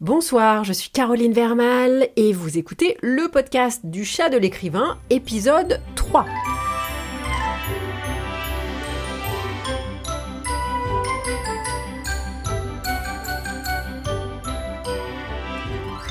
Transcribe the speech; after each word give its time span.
Bonsoir, 0.00 0.64
je 0.64 0.72
suis 0.72 0.88
Caroline 0.88 1.34
Vermal 1.34 2.08
et 2.16 2.32
vous 2.32 2.56
écoutez 2.56 2.96
le 3.02 3.28
podcast 3.28 3.82
du 3.84 4.06
chat 4.06 4.30
de 4.30 4.38
l'écrivain, 4.38 4.96
épisode 5.10 5.78
3. 5.94 6.24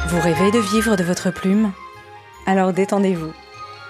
Vous 0.07 0.19
rêvez 0.19 0.51
de 0.51 0.59
vivre 0.59 0.95
de 0.95 1.03
votre 1.03 1.31
plume? 1.31 1.71
Alors 2.45 2.73
détendez-vous, 2.73 3.33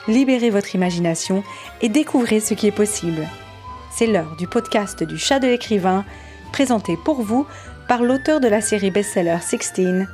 libérez 0.07 0.49
votre 0.49 0.75
imagination 0.75 1.43
et 1.81 1.89
découvrez 1.89 2.39
ce 2.39 2.53
qui 2.53 2.67
est 2.67 2.71
possible. 2.71 3.27
C'est 3.91 4.07
l'heure 4.07 4.37
du 4.37 4.47
podcast 4.47 5.03
du 5.03 5.17
chat 5.17 5.39
de 5.39 5.47
l'écrivain, 5.47 6.05
présenté 6.53 6.95
pour 6.95 7.21
vous 7.21 7.45
par 7.89 8.03
l'auteur 8.03 8.39
de 8.39 8.47
la 8.47 8.61
série 8.61 8.91
best-seller 8.91 9.39
16, 9.41 10.05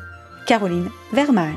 Caroline 0.47 0.89
Vermal. 1.11 1.53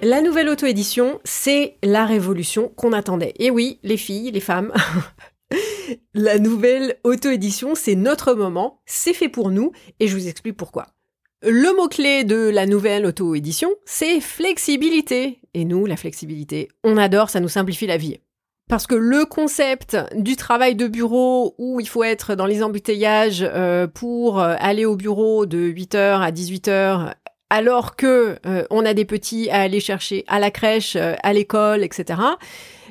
La 0.00 0.20
nouvelle 0.20 0.48
auto-édition, 0.48 1.18
c'est 1.24 1.76
la 1.82 2.06
révolution 2.06 2.68
qu'on 2.68 2.92
attendait. 2.92 3.34
Et 3.40 3.50
oui, 3.50 3.80
les 3.82 3.96
filles, 3.96 4.30
les 4.30 4.38
femmes, 4.38 4.72
la 6.14 6.38
nouvelle 6.38 7.00
auto-édition, 7.02 7.74
c'est 7.74 7.96
notre 7.96 8.32
moment, 8.32 8.80
c'est 8.86 9.12
fait 9.12 9.28
pour 9.28 9.50
nous, 9.50 9.72
et 9.98 10.06
je 10.06 10.14
vous 10.14 10.28
explique 10.28 10.56
pourquoi. 10.56 10.86
Le 11.40 11.76
mot-clé 11.76 12.24
de 12.24 12.48
la 12.48 12.66
nouvelle 12.66 13.06
auto-édition, 13.06 13.70
c'est 13.84 14.18
flexibilité. 14.20 15.38
Et 15.54 15.64
nous, 15.64 15.86
la 15.86 15.96
flexibilité, 15.96 16.68
on 16.82 16.96
adore, 16.96 17.30
ça 17.30 17.38
nous 17.38 17.48
simplifie 17.48 17.86
la 17.86 17.96
vie. 17.96 18.18
Parce 18.68 18.88
que 18.88 18.96
le 18.96 19.24
concept 19.24 19.96
du 20.16 20.34
travail 20.34 20.74
de 20.74 20.88
bureau 20.88 21.54
où 21.56 21.78
il 21.78 21.88
faut 21.88 22.02
être 22.02 22.34
dans 22.34 22.44
les 22.44 22.64
embouteillages 22.64 23.42
euh, 23.42 23.86
pour 23.86 24.40
euh, 24.40 24.56
aller 24.58 24.84
au 24.84 24.96
bureau 24.96 25.46
de 25.46 25.58
8h 25.58 26.20
à 26.20 26.32
18h 26.32 27.14
alors 27.50 27.94
que 27.94 28.36
euh, 28.44 28.64
on 28.70 28.84
a 28.84 28.92
des 28.92 29.04
petits 29.04 29.48
à 29.48 29.60
aller 29.60 29.80
chercher 29.80 30.24
à 30.26 30.40
la 30.40 30.50
crèche, 30.50 30.96
à 30.96 31.32
l'école, 31.32 31.84
etc. 31.84 32.20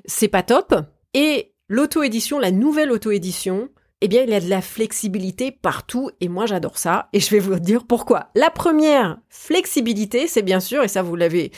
C'est 0.05 0.29
pas 0.29 0.41
top. 0.41 0.73
Et 1.13 1.51
l'auto-édition, 1.67 2.39
la 2.39 2.51
nouvelle 2.51 2.93
auto-édition, 2.93 3.67
eh 4.01 4.07
bien, 4.07 4.23
il 4.23 4.29
y 4.29 4.35
a 4.35 4.39
de 4.39 4.49
la 4.49 4.61
flexibilité 4.61 5.51
partout 5.51 6.11
et 6.21 6.29
moi 6.29 6.45
j'adore 6.45 6.77
ça 6.77 7.09
et 7.13 7.19
je 7.19 7.29
vais 7.31 7.39
vous 7.39 7.59
dire 7.59 7.85
pourquoi. 7.87 8.29
La 8.35 8.51
première 8.51 9.17
flexibilité, 9.29 10.27
c'est 10.27 10.43
bien 10.43 10.59
sûr, 10.59 10.83
et 10.83 10.87
ça 10.87 11.01
vous 11.01 11.15
l'avez 11.15 11.51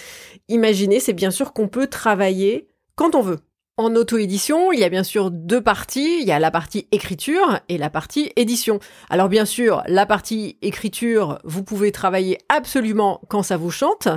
imaginé, 0.47 0.99
c'est 0.99 1.13
bien 1.13 1.31
sûr 1.31 1.51
qu'on 1.53 1.67
peut 1.67 1.87
travailler 1.87 2.67
quand 2.95 3.15
on 3.15 3.21
veut. 3.21 3.39
En 3.79 3.95
auto-édition, 3.95 4.73
il 4.73 4.79
y 4.81 4.83
a 4.83 4.89
bien 4.89 5.05
sûr 5.05 5.31
deux 5.31 5.61
parties. 5.61 6.19
Il 6.19 6.27
y 6.27 6.33
a 6.33 6.39
la 6.39 6.51
partie 6.51 6.89
écriture 6.91 7.61
et 7.69 7.77
la 7.77 7.89
partie 7.89 8.29
édition. 8.35 8.79
Alors 9.09 9.29
bien 9.29 9.45
sûr, 9.45 9.83
la 9.87 10.05
partie 10.05 10.57
écriture, 10.61 11.39
vous 11.45 11.63
pouvez 11.63 11.93
travailler 11.93 12.39
absolument 12.49 13.21
quand 13.29 13.41
ça 13.41 13.55
vous 13.55 13.71
chante. 13.71 14.09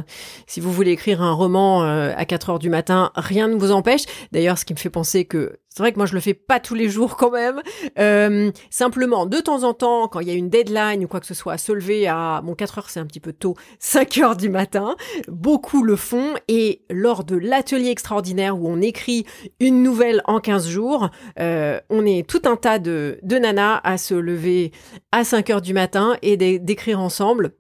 Si 0.49 0.59
vous 0.59 0.73
voulez 0.73 0.91
écrire 0.91 1.23
un 1.23 1.31
roman 1.31 1.85
euh, 1.85 2.13
à 2.17 2.25
4 2.25 2.51
heures 2.51 2.59
du 2.59 2.71
matin, 2.71 3.13
rien 3.15 3.47
ne 3.47 3.55
vous 3.55 3.71
empêche. 3.71 4.03
D'ailleurs, 4.33 4.59
ce 4.59 4.65
qui 4.65 4.75
me 4.75 4.79
fait 4.81 4.91
penser 4.91 5.27
que 5.27 5.61
c'est 5.75 5.83
vrai 5.83 5.93
que 5.93 5.97
moi 5.97 6.05
je 6.05 6.13
le 6.13 6.21
fais 6.21 6.35
pas 6.35 6.61
tous 6.61 6.75
les 6.75 6.91
jours 6.91 7.17
quand 7.17 7.31
même. 7.31 7.63
Euh, 7.99 8.51
simplement, 8.69 9.25
de 9.25 9.39
temps 9.39 9.63
en 9.63 9.73
temps, 9.73 10.07
quand 10.07 10.21
il 10.21 10.29
y 10.29 10.31
a 10.31 10.35
une 10.35 10.51
deadline 10.51 11.03
ou 11.03 11.09
quoi 11.09 11.19
que 11.19 11.27
ce 11.27 11.33
soit, 11.33 11.57
se 11.57 11.73
lever 11.73 12.07
à 12.07 12.43
bon 12.45 12.55
4 12.55 12.79
heures 12.79 12.91
c'est 12.91 13.01
un 13.01 13.07
petit 13.07 13.21
peu 13.21 13.33
tôt, 13.33 13.55
5 13.79 14.19
heures 14.19 14.37
du 14.37 14.51
matin. 14.51 14.97
Beaucoup 15.29 15.83
le 15.83 15.97
font 15.97 16.35
et 16.47 16.83
lors 16.91 17.25
de 17.25 17.37
l'atelier 17.37 17.89
extraordinaire 17.89 18.59
où 18.59 18.69
on 18.69 18.83
écrit 18.83 19.25
une 19.61 19.83
nouvelle 19.83 20.21
en 20.27 20.41
15 20.41 20.69
jours, 20.69 21.09
euh, 21.39 21.81
on 21.89 22.05
est 22.05 22.29
tout 22.29 22.43
un 22.45 22.57
tas 22.57 22.79
de, 22.79 23.19
de 23.23 23.39
nanas 23.39 23.81
à 23.83 23.97
se 23.97 24.15
lever 24.15 24.73
à 25.11 25.25
5 25.25 25.49
heures 25.49 25.63
du 25.63 25.73
matin 25.73 26.17
et 26.21 26.37
d'écrire 26.37 27.01
ensemble 27.01 27.53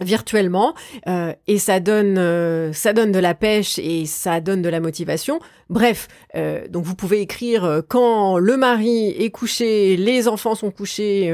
virtuellement 0.00 0.74
euh, 1.06 1.32
et 1.46 1.58
ça 1.58 1.80
donne 1.80 2.18
euh, 2.18 2.72
ça 2.72 2.92
donne 2.92 3.12
de 3.12 3.18
la 3.18 3.34
pêche 3.34 3.78
et 3.78 4.06
ça 4.06 4.40
donne 4.40 4.62
de 4.62 4.68
la 4.68 4.80
motivation. 4.80 5.38
Bref 5.70 6.08
euh, 6.34 6.66
donc 6.68 6.84
vous 6.84 6.96
pouvez 6.96 7.20
écrire 7.20 7.82
quand 7.88 8.38
le 8.38 8.56
mari 8.56 9.08
est 9.10 9.30
couché 9.30 9.96
les 9.96 10.26
enfants 10.26 10.54
sont 10.54 10.70
couchés 10.70 11.32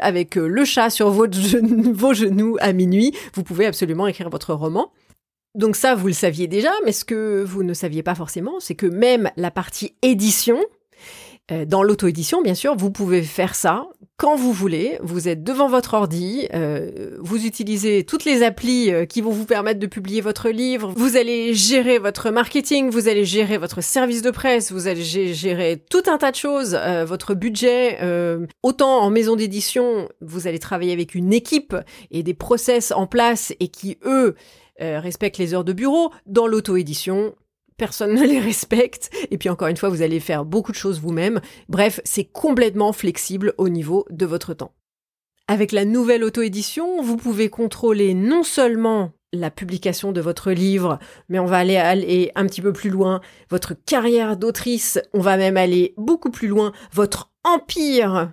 avec 0.00 0.36
le 0.36 0.64
chat 0.64 0.90
sur 0.90 1.10
genoux, 1.32 1.92
vos 1.92 2.14
genoux 2.14 2.56
à 2.60 2.72
minuit 2.72 3.12
vous 3.34 3.42
pouvez 3.42 3.66
absolument 3.66 4.06
écrire 4.06 4.30
votre 4.30 4.54
roman. 4.54 4.90
Donc 5.54 5.76
ça 5.76 5.94
vous 5.94 6.06
le 6.06 6.12
saviez 6.12 6.46
déjà 6.46 6.70
mais 6.84 6.92
ce 6.92 7.04
que 7.04 7.42
vous 7.42 7.62
ne 7.62 7.74
saviez 7.74 8.02
pas 8.02 8.14
forcément 8.14 8.60
c'est 8.60 8.74
que 8.74 8.86
même 8.86 9.30
la 9.36 9.50
partie 9.50 9.94
édition 10.02 10.58
dans 11.66 11.82
l'auto-édition, 11.82 12.42
bien 12.42 12.54
sûr, 12.54 12.76
vous 12.76 12.90
pouvez 12.90 13.22
faire 13.22 13.54
ça 13.54 13.88
quand 14.20 14.36
vous 14.36 14.52
voulez. 14.52 14.98
Vous 15.02 15.28
êtes 15.28 15.42
devant 15.42 15.66
votre 15.66 15.94
ordi, 15.94 16.46
euh, 16.52 17.16
vous 17.20 17.46
utilisez 17.46 18.04
toutes 18.04 18.26
les 18.26 18.42
applis 18.42 18.92
euh, 18.92 19.06
qui 19.06 19.22
vont 19.22 19.30
vous 19.30 19.46
permettre 19.46 19.80
de 19.80 19.86
publier 19.86 20.20
votre 20.20 20.50
livre. 20.50 20.92
Vous 20.94 21.16
allez 21.16 21.54
gérer 21.54 21.98
votre 21.98 22.30
marketing, 22.30 22.90
vous 22.90 23.08
allez 23.08 23.24
gérer 23.24 23.56
votre 23.56 23.82
service 23.82 24.20
de 24.20 24.30
presse, 24.30 24.72
vous 24.72 24.88
allez 24.88 25.02
gérer 25.32 25.82
tout 25.90 26.02
un 26.06 26.18
tas 26.18 26.32
de 26.32 26.36
choses, 26.36 26.76
euh, 26.78 27.06
votre 27.06 27.32
budget. 27.32 27.98
autant 28.62 29.00
en 29.00 29.08
maison 29.08 29.36
d'édition, 29.36 30.08
vous 30.20 30.46
allez 30.46 30.58
travailler 30.58 30.92
avec 30.92 31.14
une 31.14 31.32
équipe 31.32 31.74
et 32.10 32.22
des 32.22 32.34
process 32.34 32.92
en 32.92 33.06
place 33.06 33.54
et 33.58 33.68
qui 33.68 33.96
eux 34.04 34.34
respectent 34.78 35.38
les 35.38 35.54
heures 35.54 35.64
de 35.64 35.72
bureau. 35.72 36.10
Dans 36.26 36.46
l'auto-édition, 36.46 37.34
personne 37.80 38.14
ne 38.14 38.26
les 38.26 38.38
respecte, 38.38 39.08
et 39.30 39.38
puis 39.38 39.48
encore 39.48 39.68
une 39.68 39.76
fois, 39.78 39.88
vous 39.88 40.02
allez 40.02 40.20
faire 40.20 40.44
beaucoup 40.44 40.70
de 40.70 40.76
choses 40.76 41.00
vous-même. 41.00 41.40
Bref, 41.70 41.98
c'est 42.04 42.26
complètement 42.26 42.92
flexible 42.92 43.54
au 43.56 43.70
niveau 43.70 44.04
de 44.10 44.26
votre 44.26 44.52
temps. 44.52 44.74
Avec 45.48 45.72
la 45.72 45.86
nouvelle 45.86 46.22
auto-édition, 46.22 47.02
vous 47.02 47.16
pouvez 47.16 47.48
contrôler 47.48 48.12
non 48.12 48.42
seulement 48.42 49.12
la 49.32 49.50
publication 49.50 50.12
de 50.12 50.20
votre 50.20 50.50
livre, 50.50 50.98
mais 51.28 51.38
on 51.38 51.46
va 51.46 51.58
aller, 51.58 51.76
aller 51.76 52.32
un 52.34 52.46
petit 52.46 52.62
peu 52.62 52.72
plus 52.72 52.90
loin, 52.90 53.20
votre 53.48 53.74
carrière 53.74 54.36
d'autrice, 54.36 54.98
on 55.12 55.20
va 55.20 55.36
même 55.36 55.56
aller 55.56 55.94
beaucoup 55.96 56.30
plus 56.30 56.48
loin, 56.48 56.72
votre 56.92 57.30
empire 57.44 58.32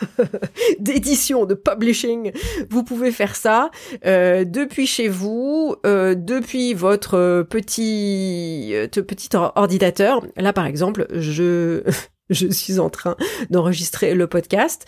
d'édition, 0.80 1.44
de 1.44 1.54
publishing, 1.54 2.32
vous 2.70 2.82
pouvez 2.82 3.12
faire 3.12 3.36
ça 3.36 3.70
euh, 4.04 4.44
depuis 4.44 4.86
chez 4.86 5.08
vous, 5.08 5.76
euh, 5.86 6.14
depuis 6.14 6.74
votre 6.74 7.42
petit, 7.42 8.70
euh, 8.72 8.88
petit 8.88 9.28
ordinateur. 9.34 10.24
Là, 10.36 10.52
par 10.52 10.66
exemple, 10.66 11.06
je, 11.12 11.82
je 12.30 12.48
suis 12.48 12.78
en 12.78 12.90
train 12.90 13.16
d'enregistrer 13.50 14.14
le 14.14 14.26
podcast. 14.26 14.86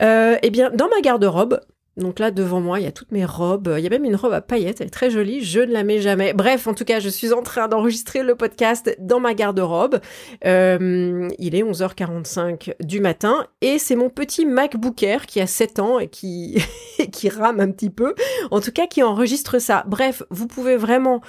eh 0.00 0.50
bien, 0.50 0.70
dans 0.70 0.88
ma 0.88 1.00
garde-robe, 1.02 1.60
donc 1.96 2.18
là, 2.18 2.32
devant 2.32 2.60
moi, 2.60 2.80
il 2.80 2.84
y 2.84 2.88
a 2.88 2.92
toutes 2.92 3.12
mes 3.12 3.24
robes. 3.24 3.72
Il 3.78 3.84
y 3.84 3.86
a 3.86 3.90
même 3.90 4.04
une 4.04 4.16
robe 4.16 4.32
à 4.32 4.40
paillettes, 4.40 4.80
elle 4.80 4.88
est 4.88 4.90
très 4.90 5.10
jolie. 5.10 5.44
Je 5.44 5.60
ne 5.60 5.72
la 5.72 5.84
mets 5.84 6.00
jamais. 6.00 6.32
Bref, 6.32 6.66
en 6.66 6.74
tout 6.74 6.84
cas, 6.84 6.98
je 6.98 7.08
suis 7.08 7.32
en 7.32 7.42
train 7.42 7.68
d'enregistrer 7.68 8.22
le 8.22 8.34
podcast 8.34 8.96
dans 8.98 9.20
ma 9.20 9.34
garde-robe. 9.34 10.00
Euh, 10.44 11.28
il 11.38 11.54
est 11.54 11.62
11h45 11.62 12.74
du 12.80 13.00
matin 13.00 13.46
et 13.60 13.78
c'est 13.78 13.94
mon 13.94 14.10
petit 14.10 14.44
MacBook 14.44 15.02
Air 15.04 15.26
qui 15.26 15.40
a 15.40 15.46
7 15.46 15.78
ans 15.78 15.98
et 16.00 16.08
qui, 16.08 16.60
qui 17.12 17.28
rame 17.28 17.60
un 17.60 17.70
petit 17.70 17.90
peu. 17.90 18.14
En 18.50 18.60
tout 18.60 18.72
cas, 18.72 18.88
qui 18.88 19.02
enregistre 19.02 19.60
ça. 19.60 19.84
Bref, 19.86 20.24
vous 20.30 20.48
pouvez 20.48 20.76
vraiment 20.76 21.20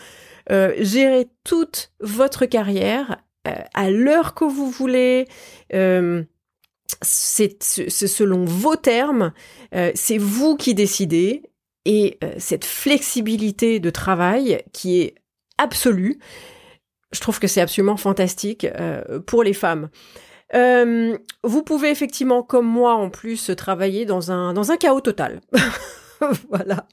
euh, 0.52 0.74
gérer 0.80 1.28
toute 1.44 1.92
votre 2.00 2.46
carrière 2.46 3.18
euh, 3.48 3.52
à 3.76 3.92
l'heure 3.92 4.34
que 4.34 4.46
vous 4.46 4.72
voulez. 4.72 5.28
C'est 7.02 7.62
selon 7.62 8.46
vos 8.46 8.76
termes, 8.76 9.34
euh, 9.74 9.92
c'est 9.96 10.18
vous 10.18 10.56
qui 10.56 10.74
décidez, 10.74 11.44
et 11.86 12.18
euh, 12.24 12.34
cette 12.38 12.66
flexibilité 12.66 13.80
de 13.80 13.90
travail 13.90 14.64
qui 14.74 15.02
est 15.02 15.16
absolue, 15.58 16.20
je 17.12 17.20
trouve 17.22 17.40
que 17.40 17.48
c'est 17.48 17.62
absolument 17.62 17.98
fantastique 17.98 18.66
euh, 18.66 19.20
pour 19.20 19.44
les 19.44 19.54
femmes. 19.54 19.90
vous 20.54 21.64
pouvez 21.64 21.90
effectivement, 21.90 22.44
comme 22.44 22.68
moi 22.68 22.96
en 22.96 23.10
plus, 23.10 23.52
travailler 23.58 24.06
dans 24.06 24.32
un, 24.32 24.54
dans 24.54 24.72
un 24.72 24.78
chaos 24.78 25.02
total. 25.02 25.42
voilà. 26.50 26.88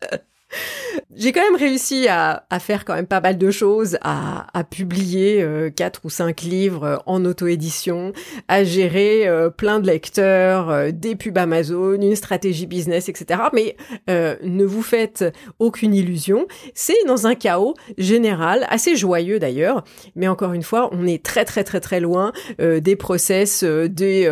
J'ai 1.14 1.32
quand 1.32 1.42
même 1.42 1.56
réussi 1.56 2.06
à, 2.08 2.44
faire 2.60 2.84
quand 2.84 2.94
même 2.94 3.06
pas 3.06 3.20
mal 3.20 3.38
de 3.38 3.50
choses, 3.50 3.98
à, 4.02 4.46
publier 4.70 5.42
euh, 5.42 5.70
quatre 5.70 6.00
ou 6.04 6.10
cinq 6.10 6.42
livres 6.42 6.84
euh, 6.84 6.96
en 7.06 7.24
auto-édition, 7.24 8.12
à 8.48 8.64
gérer 8.64 9.26
euh, 9.28 9.50
plein 9.50 9.80
de 9.80 9.86
lecteurs, 9.86 10.92
des 10.92 11.16
pubs 11.16 11.36
Amazon, 11.36 11.94
une 11.94 12.16
stratégie 12.16 12.66
business, 12.66 13.08
etc. 13.08 13.40
Mais 13.52 13.76
ne 14.08 14.64
vous 14.64 14.82
faites 14.82 15.24
aucune 15.58 15.94
illusion, 15.94 16.46
c'est 16.74 16.96
dans 17.06 17.26
un 17.26 17.34
chaos 17.34 17.74
général, 17.98 18.66
assez 18.68 18.96
joyeux 18.96 19.38
d'ailleurs, 19.38 19.84
mais 20.16 20.28
encore 20.28 20.52
une 20.52 20.62
fois, 20.62 20.90
on 20.92 21.06
est 21.06 21.22
très 21.22 21.44
très 21.44 21.64
très 21.64 21.80
très 21.80 22.00
loin 22.00 22.32
des 22.58 22.96
process, 22.96 23.64
du 23.64 24.30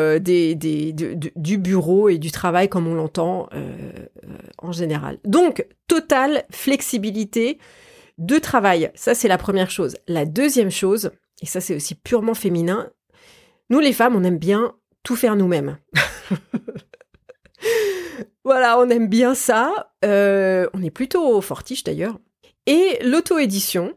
bureau 1.58 2.08
et 2.08 2.18
du 2.18 2.30
travail 2.30 2.68
comme 2.68 2.86
on 2.86 2.94
l'entend 2.94 3.48
en 4.62 4.72
général. 4.72 5.18
Donc, 5.24 5.66
totale 5.86 6.44
flexibilité 6.50 7.58
de 8.18 8.38
travail. 8.38 8.90
Ça, 8.94 9.14
c'est 9.14 9.28
la 9.28 9.38
première 9.38 9.70
chose. 9.70 9.96
La 10.06 10.24
deuxième 10.24 10.70
chose, 10.70 11.10
et 11.42 11.46
ça, 11.46 11.60
c'est 11.60 11.74
aussi 11.74 11.94
purement 11.94 12.34
féminin, 12.34 12.90
nous, 13.70 13.80
les 13.80 13.92
femmes, 13.92 14.16
on 14.16 14.24
aime 14.24 14.38
bien 14.38 14.74
tout 15.02 15.16
faire 15.16 15.36
nous-mêmes. 15.36 15.78
voilà, 18.44 18.78
on 18.78 18.88
aime 18.90 19.08
bien 19.08 19.34
ça. 19.34 19.92
Euh, 20.04 20.68
on 20.74 20.82
est 20.82 20.90
plutôt 20.90 21.40
fortiche 21.40 21.84
d'ailleurs. 21.84 22.18
Et 22.66 22.98
l'auto-édition, 23.02 23.94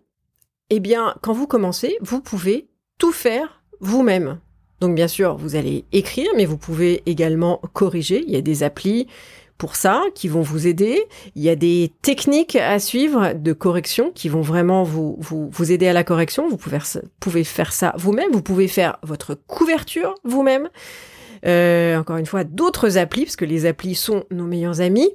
eh 0.69 0.79
bien, 0.79 1.15
quand 1.21 1.33
vous 1.33 1.47
commencez, 1.47 1.97
vous 2.01 2.21
pouvez 2.21 2.69
tout 2.97 3.11
faire 3.11 3.63
vous-même. 3.79 4.39
Donc 4.79 4.95
bien 4.95 5.07
sûr, 5.07 5.37
vous 5.37 5.55
allez 5.55 5.85
écrire, 5.91 6.29
mais 6.35 6.45
vous 6.45 6.57
pouvez 6.57 7.03
également 7.05 7.61
corriger. 7.73 8.23
Il 8.25 8.31
y 8.31 8.35
a 8.35 8.41
des 8.41 8.63
applis 8.63 9.07
pour 9.63 9.77
ça 9.77 10.03
qui 10.13 10.27
vont 10.27 10.41
vous 10.41 10.67
aider. 10.67 11.05
Il 11.35 11.41
y 11.41 11.47
a 11.47 11.55
des 11.55 11.93
techniques 12.01 12.57
à 12.57 12.79
suivre 12.79 13.31
de 13.31 13.53
correction 13.53 14.11
qui 14.11 14.27
vont 14.27 14.41
vraiment 14.41 14.83
vous, 14.83 15.15
vous, 15.21 15.47
vous 15.49 15.71
aider 15.71 15.87
à 15.87 15.93
la 15.93 16.03
correction. 16.03 16.49
Vous 16.49 16.57
pouvez, 16.57 16.79
pouvez 17.21 17.45
faire 17.45 17.71
ça 17.71 17.93
vous-même. 17.95 18.29
Vous 18.33 18.41
pouvez 18.41 18.67
faire 18.67 18.97
votre 19.03 19.35
couverture 19.35 20.15
vous-même. 20.25 20.67
Euh, 21.45 21.97
encore 21.97 22.17
une 22.17 22.25
fois, 22.25 22.43
d'autres 22.43 22.97
applis, 22.97 23.23
parce 23.23 23.37
que 23.37 23.45
les 23.45 23.65
applis 23.65 23.95
sont 23.95 24.25
nos 24.31 24.47
meilleurs 24.47 24.81
amis. 24.81 25.09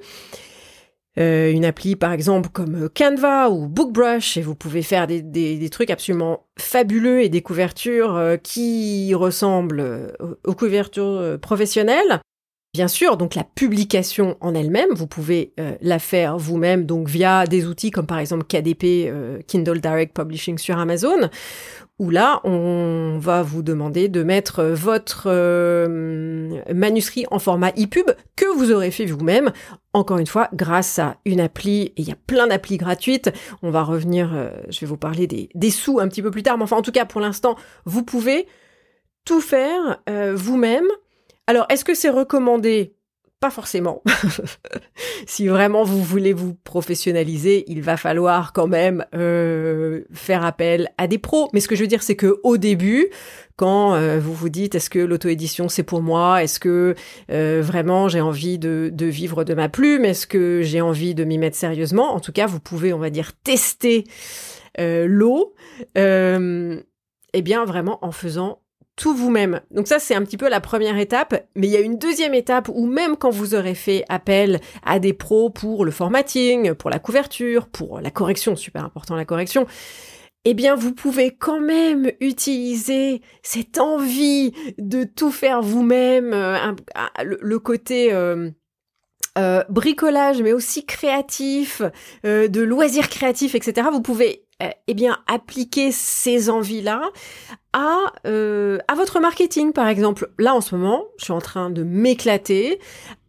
Euh, 1.19 1.53
une 1.53 1.67
appli 1.67 1.95
par 1.95 2.13
exemple 2.13 2.49
comme 2.49 2.89
Canva 2.89 3.51
ou 3.51 3.67
Bookbrush 3.69 4.39
et 4.39 4.41
vous 4.41 4.55
pouvez 4.55 4.81
faire 4.81 5.07
des, 5.07 5.21
des, 5.21 5.69
trucs 5.69 5.91
absolument 5.91 6.47
fabuleux 6.59 7.21
et 7.23 7.29
des 7.29 7.43
couvertures 7.43 8.17
euh, 8.17 8.37
qui 8.39 9.13
ressemblent 9.15 10.15
aux 10.43 10.55
couvertures 10.55 11.39
professionnelles. 11.43 12.23
Bien 12.75 12.89
sûr, 12.89 13.17
donc 13.17 13.35
la 13.35 13.45
publication 13.45 14.37
en 14.41 14.55
elle-même, 14.55 14.91
vous 14.91 15.07
pouvez 15.07 15.55
la 15.81 15.99
faire 15.99 16.37
vous-même, 16.37 16.85
donc 16.85 17.09
via 17.09 17.47
des 17.47 17.67
outils 17.67 17.91
comme 17.91 18.07
par 18.07 18.19
exemple 18.19 18.45
KDP, 18.45 19.11
Kindle 19.47 19.81
Direct 19.81 20.15
Publishing 20.15 20.59
sur 20.59 20.79
Amazon, 20.79 21.31
où 21.99 22.11
là, 22.11 22.41
on 22.45 23.19
va 23.21 23.43
vous 23.43 23.63
demander 23.63 24.09
de 24.09 24.23
mettre 24.23 24.63
votre 24.63 25.25
euh, 25.27 26.61
manuscrit 26.73 27.27
en 27.31 27.41
format 27.41 27.71
e-pub 27.71 28.11
que 28.37 28.47
vous 28.57 28.71
aurez 28.71 28.93
fait 28.93 29.05
vous-même, 29.05 29.53
encore 29.93 30.19
une 30.19 30.27
fois, 30.27 30.49
grâce 30.55 31.01
à 31.01 31.17
une 31.25 31.41
appli, 31.41 31.83
et 31.83 31.93
il 31.97 32.09
y 32.09 32.13
a 32.13 32.17
plein 32.27 32.47
d'applis 32.47 32.77
gratuites, 32.77 33.33
on 33.63 33.71
va 33.71 33.83
revenir, 33.83 34.31
euh, 34.33 34.51
je 34.69 34.81
vais 34.81 34.87
vous 34.87 34.97
parler 34.97 35.27
des, 35.27 35.49
des, 35.55 35.71
sous 35.71 35.99
un 35.99 36.07
petit 36.07 36.23
peu 36.23 36.31
plus 36.31 36.45
tard, 36.45 36.57
mais 36.57 36.65
enfin 36.65 36.77
en 36.77 36.83
tout 36.83 36.93
cas 36.93 37.05
pour 37.05 37.21
l'instant, 37.21 37.57
vous 37.85 38.05
pouvez 38.05 38.47
tout 39.25 39.41
faire 39.41 40.01
euh, 40.09 40.35
vous-même. 40.37 40.87
Alors, 41.49 41.65
est-ce 41.71 41.83
que 41.83 41.95
c'est 41.95 42.11
recommandé? 42.11 42.93
Pas 43.41 43.49
forcément. 43.49 44.03
si 45.27 45.49
vraiment 45.49 45.83
vous 45.83 46.03
voulez 46.03 46.35
vous 46.35 46.53
professionnaliser, 46.53 47.65
il 47.69 47.81
va 47.81 47.97
falloir 47.97 48.53
quand 48.53 48.67
même 48.67 49.07
euh, 49.15 50.03
faire 50.13 50.45
appel 50.45 50.91
à 50.99 51.07
des 51.07 51.17
pros. 51.17 51.49
Mais 51.55 51.61
ce 51.61 51.69
que 51.69 51.75
je 51.75 51.81
veux 51.81 51.87
dire, 51.87 52.03
c'est 52.03 52.17
que 52.17 52.39
au 52.43 52.59
début, 52.59 53.09
quand 53.57 53.95
euh, 53.95 54.21
vous 54.21 54.35
vous 54.35 54.51
dites 54.51 54.75
est-ce 54.75 54.91
que 54.91 54.99
l'auto-édition 54.99 55.71
c'est 55.71 55.85
pour 55.85 56.03
moi, 56.03 56.43
est-ce 56.43 56.61
que 56.61 56.95
euh, 57.31 57.63
vraiment 57.65 58.09
j'ai 58.09 58.21
envie 58.21 58.59
de, 58.59 58.91
de, 58.93 59.07
vivre 59.07 59.45
de 59.45 59.55
ma 59.55 59.71
plume, 59.71 60.05
est-ce 60.05 60.27
que 60.27 60.61
j'ai 60.61 60.83
envie 60.83 61.15
de 61.15 61.25
m'y 61.25 61.39
mettre 61.39 61.57
sérieusement, 61.57 62.13
en 62.13 62.21
tout 62.21 62.33
cas 62.33 62.47
vous 62.47 62.61
pouvez, 62.61 62.93
on 62.93 62.99
va 62.99 63.09
dire, 63.09 63.33
tester 63.43 64.05
l'eau. 64.77 65.55
eh 65.97 67.43
bien 67.43 67.65
vraiment 67.65 68.05
en 68.05 68.13
faisant 68.13 68.61
tout 68.99 69.15
vous-même. 69.15 69.61
Donc 69.71 69.87
ça, 69.87 69.99
c'est 70.01 70.15
un 70.15 70.23
petit 70.23 70.37
peu 70.37 70.49
la 70.49 70.61
première 70.61 70.99
étape, 70.99 71.47
mais 71.55 71.69
il 71.69 71.71
y 71.71 71.77
a 71.77 71.81
une 71.81 71.99
deuxième 71.99 72.35
étape 72.35 72.69
où 72.69 72.87
même 72.87 73.17
quand 73.17 73.31
vous 73.31 73.55
aurez 73.55 73.77
fait 73.77 74.05
appel 74.09 74.61
à 74.85 74.99
des 74.99 75.13
pros 75.13 75.51
pour 75.51 75.85
le 75.85 75.93
formatting, 75.93 76.75
pour 76.75 76.91
la 76.91 76.99
couverture, 76.99 77.69
pour 77.69 78.01
la 78.01 78.11
correction, 78.11 78.57
super 78.57 78.85
important 78.85 79.15
la 79.15 79.25
correction, 79.25 79.67
eh 80.45 80.53
bien 80.53 80.75
vous 80.75 80.93
pouvez 80.93 81.31
quand 81.31 81.61
même 81.61 82.11
utiliser 82.21 83.23
cette 83.43 83.79
envie 83.79 84.53
de 84.79 85.05
tout 85.05 85.31
faire 85.31 85.63
vous-même, 85.63 86.33
euh, 86.35 86.73
le, 87.23 87.59
côté... 87.59 88.13
Euh, 88.13 88.51
euh, 89.37 89.63
bricolage, 89.69 90.43
mais 90.43 90.53
aussi 90.53 90.85
créatif, 90.85 91.83
de 92.25 92.61
loisirs 92.61 93.09
créatifs, 93.09 93.55
etc. 93.55 93.87
Vous 93.93 94.03
pouvez 94.03 94.48
eh 94.61 94.95
bien 94.95 95.19
appliquer 95.27 95.93
ces 95.93 96.51
envies-là 96.51 97.03
à, 97.73 98.13
euh, 98.27 98.79
à 98.89 98.95
votre 98.95 99.21
marketing, 99.21 99.73
par 99.73 99.89
exemple. 99.89 100.31
Là, 100.39 100.55
en 100.55 100.61
ce 100.61 100.75
moment, 100.75 101.05
je 101.19 101.25
suis 101.25 101.33
en 101.33 101.41
train 101.41 101.71
de 101.71 101.83
m'éclater 101.83 102.81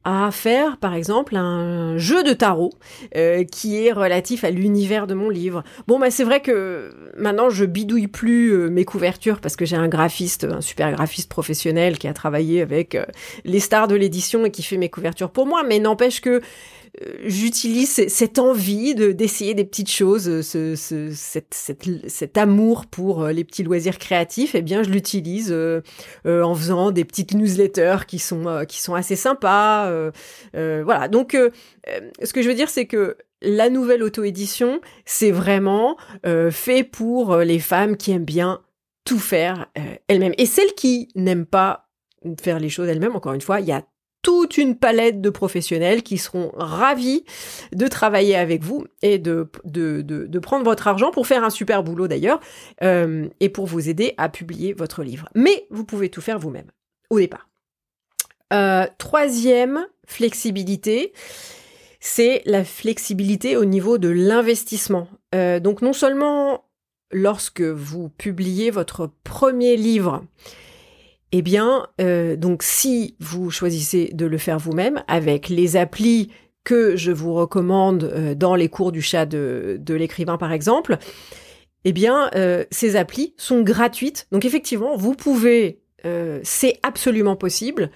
à 0.05 0.31
faire, 0.31 0.77
par 0.77 0.95
exemple, 0.95 1.35
un 1.35 1.97
jeu 1.97 2.23
de 2.23 2.33
tarot 2.33 2.71
euh, 3.15 3.43
qui 3.43 3.85
est 3.85 3.91
relatif 3.91 4.43
à 4.43 4.49
l'univers 4.49 5.05
de 5.05 5.13
mon 5.13 5.29
livre. 5.29 5.63
Bon, 5.87 5.99
bah 5.99 6.09
c'est 6.09 6.23
vrai 6.23 6.41
que 6.41 6.89
maintenant, 7.17 7.49
je 7.49 7.65
bidouille 7.65 8.07
plus 8.07 8.51
euh, 8.51 8.69
mes 8.69 8.85
couvertures 8.85 9.39
parce 9.39 9.55
que 9.55 9.65
j'ai 9.65 9.75
un 9.75 9.89
graphiste, 9.89 10.45
un 10.45 10.61
super 10.61 10.91
graphiste 10.93 11.29
professionnel 11.29 11.99
qui 11.99 12.07
a 12.07 12.13
travaillé 12.13 12.61
avec 12.61 12.97
les 13.43 13.59
stars 13.59 13.87
de 13.87 13.95
l'édition 13.95 14.45
et 14.45 14.51
qui 14.51 14.63
fait 14.63 14.77
mes 14.77 14.89
couvertures 14.89 15.29
pour 15.29 15.45
moi, 15.45 15.63
mais 15.67 15.79
n'empêche 15.79 16.21
que 16.21 16.29
euh, 16.39 16.41
j'utilise 17.23 18.07
cette 18.07 18.39
envie 18.39 18.93
de 18.93 19.11
d'essayer 19.11 19.53
des 19.53 19.63
petites 19.63 19.89
choses, 19.91 20.27
euh, 20.27 20.41
ce, 20.41 21.11
cet 22.07 22.37
amour 22.37 22.85
pour 22.87 23.23
euh, 23.23 23.31
les 23.31 23.43
petits 23.43 23.63
loisirs 23.63 23.97
créatifs, 23.97 24.55
eh 24.55 24.61
bien 24.61 24.83
je 24.83 24.89
l'utilise 24.89 25.55
en 26.25 26.55
faisant 26.55 26.91
des 26.91 27.05
petites 27.05 27.33
newsletters 27.33 28.05
qui 28.07 28.19
sont 28.19 28.65
qui 28.67 28.81
sont 28.81 28.95
assez 28.95 29.15
sympas. 29.15 29.91
voilà. 30.53 31.07
Donc 31.07 31.35
ce 31.35 32.33
que 32.33 32.41
je 32.41 32.47
veux 32.47 32.55
dire 32.55 32.69
c'est 32.69 32.85
que 32.85 33.17
la 33.41 33.69
nouvelle 33.69 34.03
auto-édition, 34.03 34.81
c'est 35.05 35.31
vraiment 35.31 35.97
fait 36.51 36.83
pour 36.83 37.37
les 37.37 37.59
femmes 37.59 37.95
qui 37.97 38.11
aiment 38.11 38.25
bien 38.25 38.61
tout 39.05 39.19
faire 39.19 39.67
elles-mêmes. 40.07 40.33
Et 40.37 40.45
celles 40.45 40.73
qui 40.75 41.09
n'aiment 41.15 41.45
pas 41.45 41.89
faire 42.41 42.59
les 42.59 42.69
choses 42.69 42.89
elles-mêmes, 42.89 43.15
encore 43.15 43.33
une 43.33 43.41
fois, 43.41 43.59
il 43.61 43.67
y 43.67 43.71
a 43.71 43.83
toute 44.21 44.57
une 44.57 44.75
palette 44.75 45.21
de 45.21 45.29
professionnels 45.29 46.03
qui 46.03 46.17
seront 46.17 46.51
ravis 46.55 47.23
de 47.73 47.87
travailler 47.87 48.35
avec 48.35 48.63
vous 48.63 48.85
et 49.01 49.17
de, 49.17 49.49
prendre 50.41 50.65
votre 50.65 50.87
argent 50.87 51.11
pour 51.11 51.27
faire 51.27 51.43
un 51.43 51.49
super 51.49 51.83
boulot 51.83 52.07
d'ailleurs 52.07 52.39
euh, 52.83 53.27
et 53.39 53.49
pour 53.49 53.65
vous 53.65 53.89
aider 53.89 54.13
à 54.17 54.29
publier 54.29 54.73
votre 54.73 55.03
livre. 55.03 55.29
Mais 55.35 55.65
vous 55.69 55.85
pouvez 55.85 56.09
tout 56.09 56.21
faire 56.21 56.39
vous-même 56.39 56.71
au 57.09 57.19
départ. 57.19 57.47
Euh, 58.51 58.87
troisième 58.97 59.85
flexibilité, 60.07 61.13
c'est 61.99 62.41
la 62.45 62.63
flexibilité 62.63 63.55
au 63.57 63.65
niveau 63.65 63.97
de 63.97 64.09
l'investissement. 64.09 65.07
Euh, 65.35 65.59
donc 65.59 65.81
non 65.81 65.93
seulement 65.93 66.65
lorsque 67.11 67.61
vous 67.61 68.09
publiez 68.09 68.71
votre 68.71 69.11
premier 69.23 69.75
livre, 69.77 70.23
eh 71.31 71.41
bien, 71.41 71.87
euh, 72.01 72.35
donc 72.35 72.63
si 72.63 73.15
vous 73.19 73.51
choisissez 73.51 74.09
de 74.13 74.25
le 74.25 74.37
faire 74.37 74.57
vous-même 74.57 75.03
avec 75.07 75.49
les 75.49 75.77
applis 75.77 76.31
que 76.63 76.95
je 76.95 77.11
vous 77.11 77.33
recommande 77.33 78.03
euh, 78.03 78.35
dans 78.35 78.55
les 78.55 78.67
cours 78.67 78.91
du 78.91 79.01
chat 79.01 79.25
de, 79.25 79.79
l'écrivain 79.87 80.37
par 80.37 80.51
exemple, 80.51 80.97
eh 81.85 81.93
bien, 81.93 82.29
euh, 82.35 82.65
ces 82.71 82.95
applis 82.95 83.33
sont 83.37 83.61
gratuites. 83.61 84.27
Donc 84.31 84.43
effectivement, 84.43 84.97
vous 84.97 85.13
pouvez, 85.13 85.81
c'est 86.43 86.79
absolument 86.81 87.35
possible, 87.35 87.91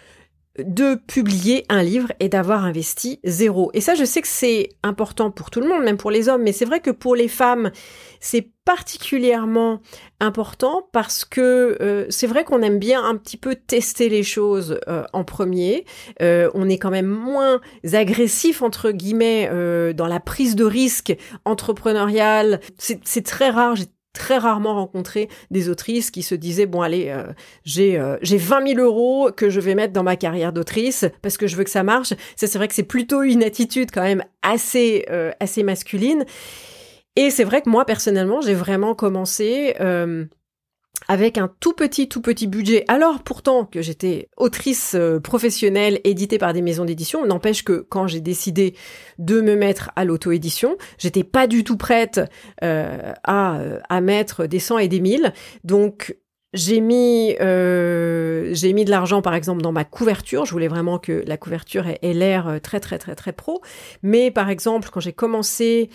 de 0.60 0.96
publier 0.96 1.66
un 1.70 1.82
livre 1.82 2.12
et 2.20 2.30
d'avoir 2.30 2.64
investi 2.64 3.20
zéro. 3.24 3.72
Et 3.74 3.82
ça, 3.82 3.96
je 3.96 4.06
sais 4.06 4.22
que 4.22 4.28
c'est 4.28 4.70
important 4.84 5.32
pour 5.32 5.50
tout 5.50 5.62
le 5.62 5.68
monde, 5.68 5.84
même 5.84 5.98
pour 5.98 6.12
les 6.12 6.30
hommes, 6.30 6.44
mais 6.44 6.52
c'est 6.52 6.66
vrai 6.66 6.80
que 6.80 6.92
pour 6.92 7.16
les 7.16 7.28
femmes, 7.28 7.72
c'est 8.20 8.50
particulièrement 8.64 9.82
important 10.20 10.88
parce 10.94 11.26
que 11.26 11.78
euh, 11.82 12.06
c'est 12.10 12.28
vrai 12.28 12.44
qu'on 12.44 12.62
aime 12.62 12.80
bien 12.80 13.04
un 13.04 13.18
petit 13.18 13.36
peu 13.36 13.56
tester 13.56 14.10
les 14.10 14.24
choses 14.24 14.80
euh, 14.88 15.04
en 15.12 15.24
premier. 15.24 15.86
Euh, 16.22 16.50
on 16.54 16.70
est 16.70 16.78
quand 16.78 16.92
même 16.92 17.08
moins 17.08 17.60
agressif 17.92 18.62
entre 18.62 18.92
guillemets 18.92 19.50
dans 19.94 20.08
la 20.08 20.20
prise 20.20 20.56
de 20.56 20.64
risque 20.64 21.16
entrepreneuriale. 21.46 22.62
C'est 22.78 23.26
très 23.26 23.50
rare. 23.50 23.76
Très 24.14 24.38
rarement 24.38 24.76
rencontré 24.76 25.28
des 25.52 25.70
autrices 25.70 26.12
qui 26.12 26.22
se 26.22 26.36
disaient 26.36 26.68
bon 26.68 26.82
allez 26.82 27.10
euh, 27.10 27.24
j'ai 27.66 28.00
euh, 28.00 28.18
j'ai 28.22 28.38
20 28.38 28.76
000 28.76 28.80
euros 28.80 29.32
que 29.36 29.50
je 29.50 29.60
vais 29.60 29.76
mettre 29.76 29.92
dans 29.92 30.04
ma 30.04 30.16
carrière 30.16 30.54
d'autrice 30.54 31.06
parce 31.22 31.38
que 31.38 31.48
je 31.48 31.56
veux 31.56 31.64
que 31.64 31.70
ça 31.70 31.84
marche. 31.84 32.14
Ça 32.36 32.48
c'est 32.48 32.58
vrai 32.58 32.68
que 32.68 32.76
c'est 32.76 32.84
plutôt 32.84 33.24
une 33.24 33.44
attitude 33.44 33.90
quand 33.92 34.04
même 34.04 34.24
assez 34.44 35.06
euh, 35.10 35.32
assez 35.40 35.64
masculine. 35.64 36.26
Et 37.16 37.30
c'est 37.30 37.44
vrai 37.44 37.62
que 37.62 37.70
moi 37.70 37.86
personnellement 37.86 38.42
j'ai 38.42 38.54
vraiment 38.54 38.96
commencé 38.96 39.76
avec 41.08 41.38
un 41.38 41.52
tout 41.60 41.74
petit, 41.74 42.08
tout 42.08 42.22
petit 42.22 42.48
budget. 42.48 42.86
Alors 42.88 43.24
pourtant 43.24 43.66
que 43.66 43.82
j'étais 43.82 44.30
autrice 44.38 44.96
euh, 44.96 45.20
professionnelle 45.20 46.00
éditée 46.04 46.38
par 46.38 46.54
des 46.54 46.62
maisons 46.62 46.86
d'édition, 46.86 47.26
n'empêche 47.26 47.64
que 47.64 47.86
quand 47.90 48.08
j'ai 48.08 48.22
décidé 48.22 48.76
de 49.18 49.42
me 49.42 49.56
mettre 49.56 49.92
à 49.96 50.06
l'auto-édition, 50.06 50.78
j'étais 50.98 51.24
pas 51.24 51.48
du 51.48 51.64
tout 51.64 51.78
prête 51.78 52.22
euh, 52.64 53.14
à, 53.24 53.60
euh, 53.60 53.80
à 53.90 54.02
mettre 54.02 54.46
des 54.46 54.60
cent 54.60 54.78
et 54.78 54.88
des 54.88 55.00
mille. 55.00 55.34
Donc 55.64 56.16
j'ai 56.54 56.82
mis, 56.82 57.36
j'ai 57.40 58.74
mis 58.74 58.86
de 58.86 58.90
l'argent 58.92 59.24
par 59.24 59.34
exemple 59.34 59.64
dans 59.64 59.72
ma 59.72 59.86
couverture. 59.86 60.46
Je 60.46 60.52
voulais 60.52 60.68
vraiment 60.68 61.00
que 61.00 61.24
la 61.26 61.36
couverture 61.36 61.88
ait, 61.88 61.98
ait 62.04 62.14
l'air 62.14 62.60
très 62.62 62.80
très 62.80 63.00
très 63.00 63.16
très 63.16 63.34
pro. 63.34 63.62
Mais 64.04 64.30
par 64.30 64.50
exemple 64.52 64.90
quand 64.92 65.00
j'ai 65.00 65.14
commencé 65.14 65.90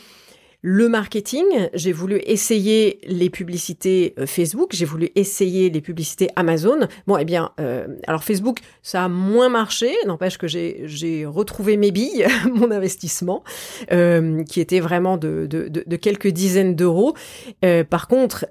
le 0.61 0.89
marketing, 0.89 1.45
j'ai 1.73 1.93
voulu 1.93 2.21
essayer 2.25 2.99
les 3.05 3.31
publicités 3.31 4.15
euh, 4.19 4.27
Facebook, 4.27 4.71
j'ai 4.73 4.87
voulu 4.87 5.11
essayer 5.15 5.71
les 5.71 5.81
publicités 5.81 6.31
Amazon. 6.35 6.81
Bon, 7.07 7.17
eh 7.17 7.25
bien, 7.25 7.53
euh, 7.61 7.87
alors 8.09 8.25
Facebook, 8.25 8.59
ça 8.83 9.05
a 9.05 9.09
moins 9.09 9.49
marché, 9.49 9.93
n'empêche 10.07 10.37
que 10.37 10.49
j'ai 10.49 11.27
retrouvé 11.27 11.77
mes 11.77 11.93
billes, 11.93 12.27
mon 12.53 12.73
investissement, 12.73 13.45
euh, 13.93 14.43
qui 14.45 14.61
était 14.61 14.81
vraiment 14.81 15.17
de, 15.17 15.47
quelques 15.97 16.29
dizaines 16.29 16.75
d'euros. 16.75 17.15
Par 17.89 18.09
contre, 18.09 18.47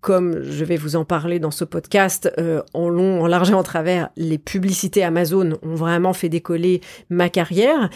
comme 0.00 0.42
je 0.42 0.64
vais 0.64 0.76
vous 0.76 0.96
en 0.96 1.04
parler 1.04 1.38
dans 1.38 1.50
ce 1.50 1.64
podcast, 1.64 2.32
en 2.74 2.88
long, 2.88 3.22
en 3.22 3.26
large 3.26 3.50
et 3.50 3.54
en 3.54 3.62
travers, 3.62 4.10
les 4.16 4.38
publicités 4.38 5.04
Amazon 5.04 5.58
ont 5.62 5.74
vraiment 5.74 6.12
fait 6.12 6.28
décoller 6.28 6.80
ma 7.10 7.28
carrière. 7.28 7.90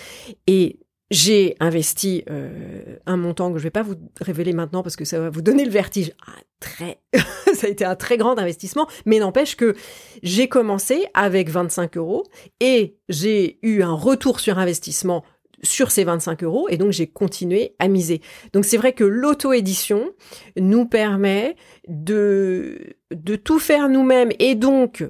Et 0.47 0.79
j'ai 1.11 1.57
investi 1.61 2.25
euh, 2.31 2.97
un 3.07 3.17
montant 3.17 3.53
que 3.53 3.59
je 3.59 3.63
vais 3.63 3.71
pas 3.71 3.83
vous 3.83 3.95
révéler 4.21 4.53
maintenant 4.53 4.83
parce 4.83 4.97
que 4.97 5.05
ça 5.05 5.21
va 5.21 5.31
vous 5.31 5.43
donner 5.43 5.65
le 5.65 5.71
vertige. 5.71 6.13
Ah, 6.27 6.33
très, 6.61 7.01
ça 7.55 7.67
a 7.67 7.71
été 7.71 7.85
un 7.85 7.97
très 7.97 8.17
grand 8.17 8.39
investissement, 8.39 8.89
mais 9.05 9.19
n'empêche 9.19 9.57
que 9.57 9.75
j'ai 10.23 10.49
commencé 10.49 11.07
avec 11.15 11.49
25 11.49 11.97
euros 11.97 12.25
et 12.61 12.97
j'ai 13.09 13.59
eu 13.63 13.83
un 13.83 13.93
retour 13.93 14.41
sur 14.41 14.59
investissement 14.59 15.25
sur 15.63 15.91
ces 15.91 16.05
25 16.05 16.43
euros 16.45 16.69
et 16.69 16.77
donc 16.77 16.93
j'ai 16.93 17.07
continué 17.07 17.75
à 17.79 17.89
miser. 17.89 18.21
Donc 18.53 18.65
c'est 18.65 18.77
vrai 18.77 18.93
que 18.93 19.05
l'auto-édition 19.05 20.11
nous 20.59 20.87
permet 20.87 21.57
de, 21.89 22.97
de 23.11 23.37
tout 23.37 23.59
faire 23.59 23.89
nous-mêmes 23.89 24.31
et 24.39 24.55
donc 24.55 25.05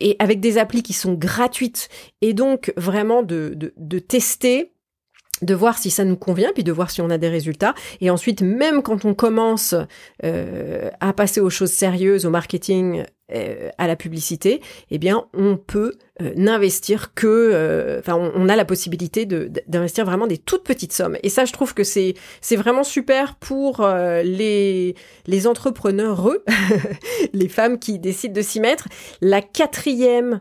et 0.00 0.16
avec 0.18 0.40
des 0.40 0.56
applis 0.58 0.82
qui 0.82 0.92
sont 0.92 1.14
gratuites 1.14 1.88
et 2.20 2.32
donc 2.32 2.72
vraiment 2.76 3.22
de, 3.22 3.52
de, 3.56 3.74
de 3.76 3.98
tester 3.98 4.72
de 5.42 5.54
voir 5.54 5.78
si 5.78 5.90
ça 5.90 6.04
nous 6.04 6.16
convient, 6.16 6.50
puis 6.52 6.64
de 6.64 6.72
voir 6.72 6.90
si 6.90 7.00
on 7.00 7.10
a 7.10 7.18
des 7.18 7.28
résultats. 7.28 7.74
Et 8.00 8.10
ensuite, 8.10 8.42
même 8.42 8.82
quand 8.82 9.04
on 9.04 9.14
commence 9.14 9.74
euh, 10.24 10.90
à 11.00 11.12
passer 11.12 11.40
aux 11.40 11.50
choses 11.50 11.72
sérieuses, 11.72 12.26
au 12.26 12.30
marketing, 12.30 13.04
euh, 13.34 13.68
à 13.76 13.86
la 13.86 13.94
publicité, 13.94 14.62
eh 14.90 14.98
bien, 14.98 15.26
on 15.34 15.58
peut 15.58 15.94
euh, 16.22 16.32
n'investir 16.36 17.12
que, 17.14 17.98
enfin, 17.98 18.14
on, 18.14 18.48
a 18.48 18.56
la 18.56 18.64
possibilité 18.64 19.26
d'investir 19.26 20.06
vraiment 20.06 20.26
des 20.26 20.38
toutes 20.38 20.64
petites 20.64 20.94
sommes. 20.94 21.18
Et 21.22 21.28
ça, 21.28 21.44
je 21.44 21.52
trouve 21.52 21.74
que 21.74 21.84
c'est 21.84 22.14
c'est 22.40 22.56
vraiment 22.56 22.84
super 22.84 23.36
pour 23.36 23.86
les 23.86 24.94
les 25.26 25.46
entrepreneurs, 25.46 26.30
les 27.34 27.48
femmes 27.48 27.78
qui 27.78 27.98
décident 27.98 28.34
de 28.34 28.42
s'y 28.42 28.60
mettre. 28.60 28.88
La 29.20 29.42
quatrième 29.42 30.40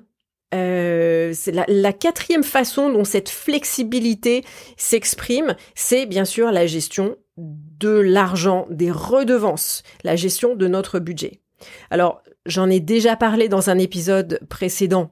euh, 0.53 1.31
c'est 1.33 1.51
la, 1.51 1.93
quatrième 1.93 2.43
façon 2.43 2.91
dont 2.91 3.03
cette 3.03 3.29
flexibilité 3.29 4.43
s'exprime, 4.77 5.55
c'est 5.75 6.05
bien 6.05 6.25
sûr 6.25 6.51
la 6.51 6.67
gestion 6.67 7.17
de 7.37 7.89
l'argent, 7.89 8.65
des 8.69 8.89
redevances, 8.91 9.83
la 10.03 10.15
gestion 10.15 10.55
de 10.55 10.67
notre 10.67 10.99
budget. 10.99 11.41
Alors, 11.89 12.21
j'en 12.45 12.69
ai 12.69 12.79
déjà 12.79 13.15
parlé 13.15 13.49
dans 13.49 13.69
un 13.69 13.77
épisode 13.77 14.39
précédent 14.49 15.11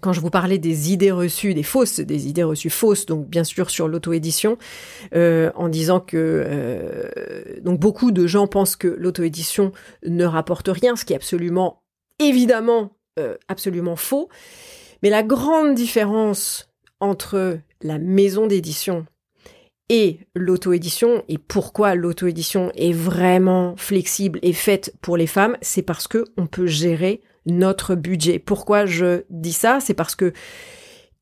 quand 0.00 0.12
je 0.12 0.20
vous 0.20 0.30
parlais 0.30 0.58
des 0.58 0.92
idées 0.92 1.10
reçues, 1.10 1.54
des 1.54 1.62
fausses, 1.62 2.00
des 2.00 2.28
idées 2.28 2.44
reçues 2.44 2.70
fausses, 2.70 3.06
donc 3.06 3.26
bien 3.26 3.42
sûr 3.42 3.70
sur 3.70 3.88
l'auto-édition, 3.88 4.56
euh, 5.14 5.50
en 5.56 5.68
disant 5.68 5.98
que 5.98 6.16
euh, 6.46 7.60
beaucoup 7.64 8.12
de 8.12 8.26
gens 8.26 8.46
pensent 8.46 8.76
que 8.76 8.86
l'auto-édition 8.86 9.72
ne 10.06 10.24
rapporte 10.24 10.68
rien, 10.68 10.94
ce 10.94 11.04
qui 11.04 11.14
est 11.14 11.16
absolument 11.16 11.82
évidemment 12.20 12.97
euh, 13.18 13.36
absolument 13.48 13.96
faux. 13.96 14.28
Mais 15.02 15.10
la 15.10 15.22
grande 15.22 15.74
différence 15.74 16.70
entre 17.00 17.58
la 17.82 17.98
maison 17.98 18.46
d'édition 18.46 19.06
et 19.88 20.20
l'auto-édition, 20.34 21.24
et 21.28 21.38
pourquoi 21.38 21.94
l'auto-édition 21.94 22.70
est 22.74 22.92
vraiment 22.92 23.74
flexible 23.76 24.38
et 24.42 24.52
faite 24.52 24.94
pour 25.00 25.16
les 25.16 25.26
femmes, 25.26 25.56
c'est 25.62 25.82
parce 25.82 26.06
que 26.08 26.24
on 26.36 26.46
peut 26.46 26.66
gérer 26.66 27.22
notre 27.46 27.94
budget. 27.94 28.38
Pourquoi 28.38 28.84
je 28.84 29.22
dis 29.30 29.52
ça? 29.52 29.78
C'est 29.80 29.94
parce 29.94 30.14
que 30.14 30.32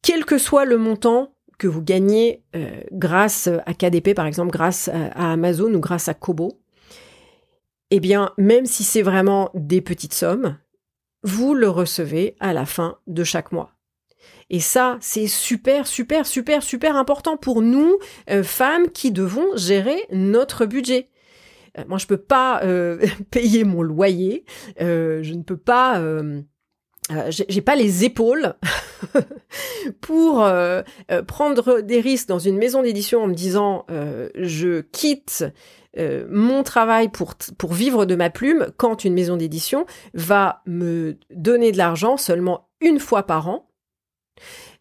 quel 0.02 0.24
que 0.24 0.38
soit 0.38 0.64
le 0.64 0.78
montant 0.78 1.32
que 1.58 1.68
vous 1.68 1.82
gagnez 1.82 2.42
euh, 2.54 2.80
grâce 2.92 3.48
à 3.66 3.72
KDP 3.72 4.14
par 4.14 4.26
exemple, 4.26 4.50
grâce 4.50 4.88
à, 4.88 5.32
Amazon 5.32 5.72
ou 5.72 5.80
grâce 5.80 6.08
à 6.08 6.14
Kobo, 6.14 6.60
eh 7.90 8.00
bien, 8.00 8.32
même 8.36 8.66
si 8.66 8.82
c'est 8.82 9.02
vraiment 9.02 9.50
des 9.54 9.80
petites 9.80 10.14
sommes, 10.14 10.58
vous 11.26 11.54
le 11.54 11.68
recevez 11.68 12.36
à 12.38 12.52
la 12.52 12.64
fin 12.64 12.98
de 13.08 13.24
chaque 13.24 13.50
mois. 13.50 13.72
Et 14.48 14.60
ça, 14.60 14.96
c'est 15.00 15.26
super, 15.26 15.88
super, 15.88 16.24
super, 16.24 16.62
super 16.62 16.96
important 16.96 17.36
pour 17.36 17.62
nous, 17.62 17.98
euh, 18.30 18.44
femmes 18.44 18.90
qui 18.90 19.10
devons 19.10 19.56
gérer 19.56 20.06
notre 20.12 20.66
budget. 20.66 21.10
Euh, 21.78 21.82
moi, 21.88 21.98
je 21.98 22.06
peux 22.06 22.16
pas 22.16 22.62
euh, 22.62 23.04
payer 23.32 23.64
mon 23.64 23.82
loyer, 23.82 24.44
je 24.78 25.34
ne 25.34 25.42
peux 25.42 25.56
pas... 25.56 26.00
j'ai 27.28 27.60
pas 27.60 27.74
les 27.74 28.04
épaules 28.04 28.54
pour 30.00 30.48
prendre 31.26 31.80
des 31.80 32.00
risques 32.00 32.28
dans 32.28 32.38
une 32.38 32.56
maison 32.56 32.82
d'édition 32.82 33.24
en 33.24 33.26
me 33.26 33.34
disant 33.34 33.84
je 33.88 34.80
quitte 34.80 35.44
euh, 35.98 36.26
mon 36.30 36.62
travail 36.62 37.08
pour, 37.08 37.34
pour 37.58 37.72
vivre 37.72 38.04
de 38.04 38.14
ma 38.14 38.30
plume 38.30 38.68
quand 38.76 39.04
une 39.04 39.14
maison 39.14 39.36
d'édition 39.36 39.86
va 40.14 40.62
me 40.66 41.18
donner 41.30 41.72
de 41.72 41.78
l'argent 41.78 42.16
seulement 42.16 42.68
une 42.80 42.98
fois 42.98 43.22
par 43.24 43.48
an 43.48 43.68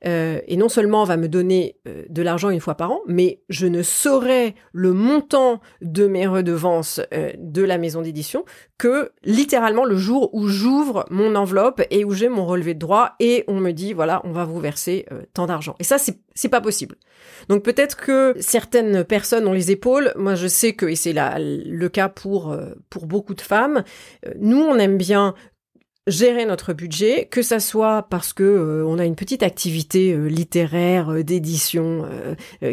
euh, 0.06 0.40
et 0.48 0.58
non 0.58 0.70
seulement 0.70 1.04
va 1.04 1.18
me 1.18 1.28
donner 1.28 1.78
euh, 1.88 2.04
de 2.10 2.22
l'argent 2.22 2.50
une 2.50 2.60
fois 2.60 2.76
par 2.76 2.92
an, 2.92 3.02
mais 3.08 3.42
je 3.50 3.68
ne 3.68 3.82
saurai 3.82 4.56
le 4.72 4.94
montant 4.94 5.62
de 5.82 6.08
mes 6.08 6.28
redevances 6.28 7.02
euh, 7.14 7.32
de 7.38 7.64
la 7.64 7.78
maison 7.78 8.02
d'édition 8.02 8.46
que 8.78 9.12
littéralement 9.24 9.86
le 9.86 9.96
jour 9.96 10.30
où 10.34 10.48
j'ouvre 10.48 11.06
mon 11.10 11.36
enveloppe 11.36 11.82
et 11.92 12.04
où 12.04 12.12
j'ai 12.12 12.30
mon 12.30 12.46
relevé 12.46 12.74
de 12.74 12.80
droit 12.80 13.16
et 13.20 13.46
on 13.48 13.60
me 13.60 13.72
dit 13.72 13.94
voilà 13.94 14.22
on 14.26 14.32
va 14.32 14.44
vous 14.44 14.60
verser 14.60 15.06
tant 15.34 15.46
d'argent. 15.46 15.76
Et 15.80 15.86
ça 15.86 15.98
c'est 15.98 16.20
c'est 16.34 16.50
pas 16.50 16.60
possible. 16.60 16.98
Donc 17.48 17.64
peut-être 17.64 17.96
que 17.96 18.36
certaines 18.42 19.06
personnes 19.06 19.48
ont 19.48 19.54
les 19.54 19.72
épaules. 19.72 20.12
Moi 20.18 20.36
je 20.36 20.48
sais 20.48 20.74
que 20.74 20.86
et 20.88 20.98
c'est 20.98 21.14
le 21.16 21.88
cas 21.88 22.10
pour 22.10 22.54
pour 22.90 23.06
beaucoup 23.06 23.34
de 23.34 23.42
femmes. 23.42 23.86
Nous 24.38 24.62
on 24.62 24.78
aime 24.78 24.98
bien 24.98 25.36
gérer 26.08 26.46
notre 26.46 26.74
budget, 26.74 27.26
que 27.26 27.42
ça 27.42 27.60
soit 27.60 28.04
parce 28.10 28.32
que 28.34 28.44
euh, 28.44 28.86
on 28.86 29.00
a 29.00 29.06
une 29.06 29.16
petite 29.16 29.42
activité 29.42 30.14
euh, 30.14 30.28
littéraire 30.28 31.12
euh, 31.12 31.24
d'édition 31.24 32.06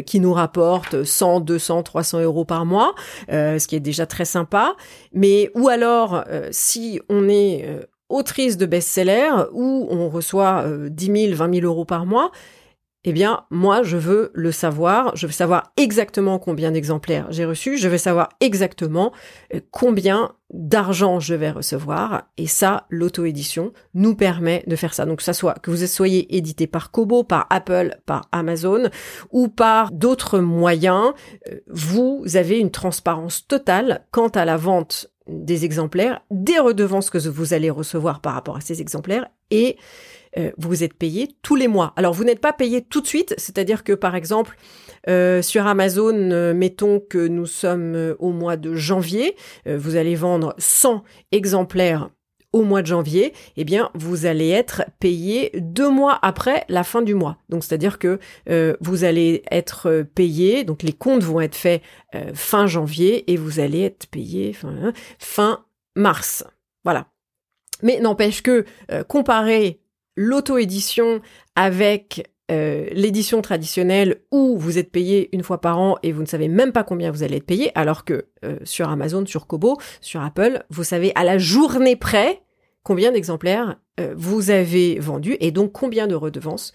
qui 0.05 0.19
nous 0.19 0.33
rapporte 0.33 1.03
100, 1.03 1.41
200, 1.41 1.83
300 1.83 2.21
euros 2.21 2.45
par 2.45 2.65
mois, 2.65 2.93
ce 3.29 3.67
qui 3.67 3.75
est 3.75 3.79
déjà 3.79 4.05
très 4.05 4.25
sympa, 4.25 4.75
mais 5.13 5.49
ou 5.55 5.67
alors 5.67 6.23
si 6.51 6.99
on 7.09 7.29
est 7.29 7.87
autrice 8.09 8.57
de 8.57 8.65
best-seller 8.65 9.29
où 9.53 9.87
on 9.89 10.09
reçoit 10.09 10.65
10 10.89 11.27
000, 11.27 11.35
20 11.35 11.55
000 11.55 11.65
euros 11.65 11.85
par 11.85 12.05
mois, 12.05 12.31
eh 13.05 13.11
bien, 13.11 13.45
moi, 13.49 13.83
je 13.83 13.97
veux 13.97 14.31
le 14.33 14.51
savoir. 14.51 15.15
Je 15.15 15.27
veux 15.27 15.33
savoir 15.33 15.73
exactement 15.75 16.39
combien 16.39 16.71
d'exemplaires 16.71 17.27
j'ai 17.31 17.43
reçus. 17.43 17.77
Je 17.77 17.89
veux 17.89 17.97
savoir 17.97 18.29
exactement 18.39 19.11
euh, 19.53 19.59
combien 19.71 20.33
d'argent 20.51 21.19
je 21.19 21.33
vais 21.33 21.51
recevoir. 21.51 22.23
Et 22.37 22.47
ça, 22.47 22.85
l'auto-édition 22.89 23.73
nous 23.93 24.15
permet 24.15 24.63
de 24.67 24.75
faire 24.77 24.93
ça. 24.93 25.05
Donc, 25.05 25.21
ça 25.21 25.33
soit 25.33 25.55
que 25.55 25.69
vous 25.69 25.85
soyez 25.85 26.35
édité 26.35 26.65
par 26.65 26.91
Kobo, 26.91 27.23
par 27.23 27.47
Apple, 27.49 27.97
par 28.05 28.21
Amazon 28.31 28.89
ou 29.31 29.49
par 29.49 29.91
d'autres 29.91 30.39
moyens, 30.39 31.13
euh, 31.51 31.59
vous 31.67 32.23
avez 32.35 32.59
une 32.59 32.71
transparence 32.71 33.47
totale 33.47 34.05
quant 34.11 34.29
à 34.29 34.45
la 34.45 34.55
vente 34.55 35.09
des 35.27 35.65
exemplaires, 35.65 36.21
des 36.31 36.59
redevances 36.59 37.09
que 37.09 37.17
vous 37.17 37.53
allez 37.53 37.69
recevoir 37.69 38.21
par 38.21 38.33
rapport 38.33 38.57
à 38.57 38.61
ces 38.61 38.81
exemplaires 38.81 39.27
et 39.51 39.77
euh, 40.37 40.51
vous 40.57 40.83
êtes 40.83 40.93
payé 40.93 41.29
tous 41.41 41.55
les 41.55 41.67
mois. 41.67 41.93
Alors 41.95 42.13
vous 42.13 42.23
n'êtes 42.23 42.39
pas 42.39 42.53
payé 42.53 42.81
tout 42.81 43.01
de 43.01 43.07
suite, 43.07 43.33
c'est-à-dire 43.37 43.83
que 43.83 43.93
par 43.93 44.15
exemple 44.15 44.57
euh, 45.09 45.41
sur 45.41 45.67
Amazon, 45.67 46.15
euh, 46.31 46.53
mettons 46.53 46.99
que 46.99 47.27
nous 47.27 47.45
sommes 47.45 48.15
au 48.19 48.31
mois 48.31 48.57
de 48.57 48.73
janvier, 48.73 49.35
vous 49.65 49.95
allez 49.95 50.15
vendre 50.15 50.55
100 50.57 51.03
exemplaires 51.31 52.09
au 52.51 52.61
mois 52.61 52.83
de 52.83 52.87
janvier, 52.87 53.33
eh 53.57 53.63
bien, 53.63 53.89
vous 53.95 54.27
allez 54.27 54.49
être 54.49 54.83
payé 54.99 55.49
deux 55.55 55.89
mois 55.89 56.19
après 56.21 56.65
la 56.69 56.83
fin 56.83 57.01
du 57.01 57.15
mois. 57.15 57.39
Donc, 57.49 57.63
c'est-à-dire 57.63 57.97
que 57.97 58.19
vous 58.79 59.03
allez 59.03 59.41
être 59.49 60.05
payé, 60.13 60.63
donc 60.63 60.83
les 60.83 60.93
comptes 60.93 61.23
vont 61.23 61.41
être 61.41 61.55
faits 61.55 61.81
fin 62.35 62.67
janvier 62.67 63.31
et 63.31 63.37
vous 63.37 63.59
allez 63.59 63.81
être 63.81 64.05
payé 64.05 64.53
fin, 64.53 64.69
hein, 64.69 64.93
fin 65.17 65.65
mars. 65.95 66.43
Voilà. 66.83 67.07
Mais 67.81 67.99
n'empêche 67.99 68.43
que 68.43 68.65
comparé 69.07 69.82
l'auto-édition 70.15 71.21
avec 71.55 72.29
euh, 72.51 72.87
l'édition 72.91 73.41
traditionnelle 73.41 74.17
où 74.29 74.57
vous 74.57 74.77
êtes 74.77 74.91
payé 74.91 75.29
une 75.31 75.43
fois 75.43 75.61
par 75.61 75.79
an 75.79 75.95
et 76.03 76.11
vous 76.11 76.21
ne 76.21 76.27
savez 76.27 76.49
même 76.49 76.73
pas 76.73 76.83
combien 76.83 77.09
vous 77.09 77.23
allez 77.23 77.37
être 77.37 77.45
payé, 77.45 77.71
alors 77.73 78.03
que 78.03 78.25
euh, 78.43 78.57
sur 78.63 78.89
Amazon, 78.89 79.25
sur 79.25 79.47
Kobo, 79.47 79.77
sur 80.01 80.21
Apple, 80.21 80.63
vous 80.69 80.83
savez 80.83 81.13
à 81.15 81.23
la 81.23 81.37
journée 81.37 81.95
près 81.95 82.41
combien 82.83 83.13
d'exemplaires 83.13 83.77
euh, 83.99 84.13
vous 84.17 84.49
avez 84.49 84.99
vendu 84.99 85.37
et 85.39 85.51
donc 85.51 85.71
combien 85.71 86.05
de 86.05 86.15
redevances 86.15 86.73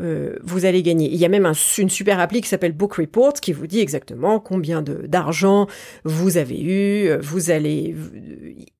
euh, 0.00 0.36
vous 0.42 0.64
allez 0.64 0.82
gagner. 0.82 1.08
Il 1.08 1.16
y 1.16 1.24
a 1.24 1.28
même 1.28 1.50
une 1.78 1.90
super 1.90 2.20
appli 2.20 2.40
qui 2.40 2.48
s'appelle 2.48 2.72
Book 2.72 2.94
Report 2.94 3.34
qui 3.34 3.52
vous 3.52 3.66
dit 3.66 3.80
exactement 3.80 4.40
combien 4.40 4.82
d'argent 4.82 5.66
vous 6.04 6.36
avez 6.36 6.60
eu. 6.60 7.16
Vous 7.20 7.50
allez 7.50 7.94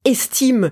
estime 0.04 0.70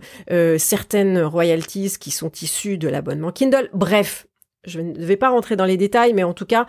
certaines 0.58 1.20
royalties 1.20 1.94
qui 1.98 2.10
sont 2.10 2.30
issues 2.42 2.78
de 2.78 2.88
l'abonnement 2.88 3.32
Kindle. 3.32 3.68
Bref, 3.72 4.26
je 4.66 4.80
ne 4.80 5.04
vais 5.04 5.16
pas 5.16 5.30
rentrer 5.30 5.56
dans 5.56 5.64
les 5.64 5.76
détails, 5.76 6.12
mais 6.14 6.24
en 6.24 6.34
tout 6.34 6.46
cas, 6.46 6.66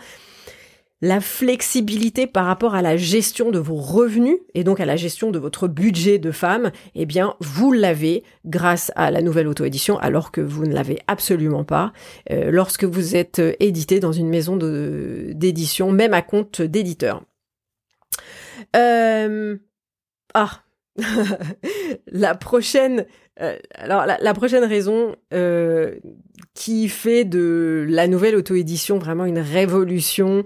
la 1.01 1.19
flexibilité 1.19 2.25
par 2.25 2.45
rapport 2.45 2.73
à 2.73 2.81
la 2.81 2.95
gestion 2.95 3.51
de 3.51 3.59
vos 3.59 3.75
revenus 3.75 4.37
et 4.53 4.63
donc 4.63 4.79
à 4.79 4.85
la 4.85 4.95
gestion 4.95 5.29
de 5.29 5.39
votre 5.39 5.67
budget 5.67 6.19
de 6.19 6.31
femme, 6.31 6.71
eh 6.95 7.05
bien, 7.05 7.35
vous 7.41 7.73
l'avez 7.73 8.23
grâce 8.45 8.91
à 8.95 9.11
la 9.11 9.21
nouvelle 9.21 9.47
auto-édition, 9.47 9.97
alors 9.99 10.31
que 10.31 10.41
vous 10.41 10.65
ne 10.65 10.73
l'avez 10.73 10.99
absolument 11.07 11.63
pas 11.63 11.91
euh, 12.31 12.49
lorsque 12.49 12.85
vous 12.85 13.15
êtes 13.15 13.39
euh, 13.39 13.53
édité 13.59 13.99
dans 13.99 14.13
une 14.13 14.29
maison 14.29 14.57
d'édition, 14.57 15.91
même 15.91 16.13
à 16.13 16.21
compte 16.21 16.61
d'éditeur. 16.61 17.23
Euh, 18.75 19.57
ah, 20.33 20.61
la 22.07 22.35
prochaine, 22.35 23.05
alors 23.73 24.05
la, 24.05 24.33
prochaine 24.33 24.63
raison 24.63 25.13
qui 26.53 26.87
fait 26.87 27.25
de 27.25 27.85
la 27.89 28.07
nouvelle 28.07 28.37
auto-édition 28.37 28.97
vraiment 28.97 29.25
une 29.25 29.39
révolution 29.39 30.45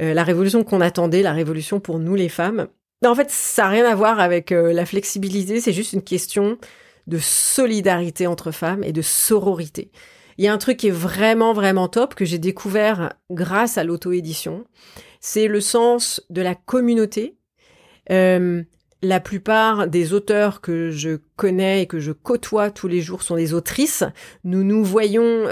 euh, 0.00 0.14
la 0.14 0.24
révolution 0.24 0.64
qu'on 0.64 0.80
attendait, 0.80 1.22
la 1.22 1.32
révolution 1.32 1.80
pour 1.80 1.98
nous 1.98 2.14
les 2.14 2.28
femmes. 2.28 2.68
En 3.04 3.14
fait, 3.14 3.30
ça 3.30 3.64
n'a 3.64 3.68
rien 3.68 3.84
à 3.86 3.94
voir 3.94 4.20
avec 4.20 4.52
euh, 4.52 4.72
la 4.72 4.86
flexibilité, 4.86 5.60
c'est 5.60 5.72
juste 5.72 5.92
une 5.92 6.02
question 6.02 6.58
de 7.06 7.18
solidarité 7.18 8.26
entre 8.26 8.50
femmes 8.50 8.84
et 8.84 8.92
de 8.92 9.02
sororité. 9.02 9.90
Il 10.38 10.44
y 10.44 10.48
a 10.48 10.52
un 10.52 10.58
truc 10.58 10.78
qui 10.78 10.88
est 10.88 10.92
vraiment, 10.92 11.52
vraiment 11.52 11.88
top 11.88 12.14
que 12.14 12.24
j'ai 12.24 12.38
découvert 12.38 13.12
grâce 13.30 13.78
à 13.78 13.84
l'auto-édition. 13.84 14.64
C'est 15.20 15.48
le 15.48 15.60
sens 15.60 16.22
de 16.30 16.40
la 16.40 16.54
communauté. 16.54 17.36
Euh, 18.10 18.62
la 19.02 19.20
plupart 19.20 19.86
des 19.86 20.12
auteurs 20.12 20.60
que 20.60 20.90
je 20.90 21.18
connais 21.36 21.82
et 21.82 21.86
que 21.86 22.00
je 22.00 22.12
côtoie 22.12 22.70
tous 22.70 22.88
les 22.88 23.00
jours 23.00 23.22
sont 23.22 23.36
des 23.36 23.54
autrices. 23.54 24.04
Nous 24.44 24.62
nous 24.62 24.84
voyons 24.84 25.46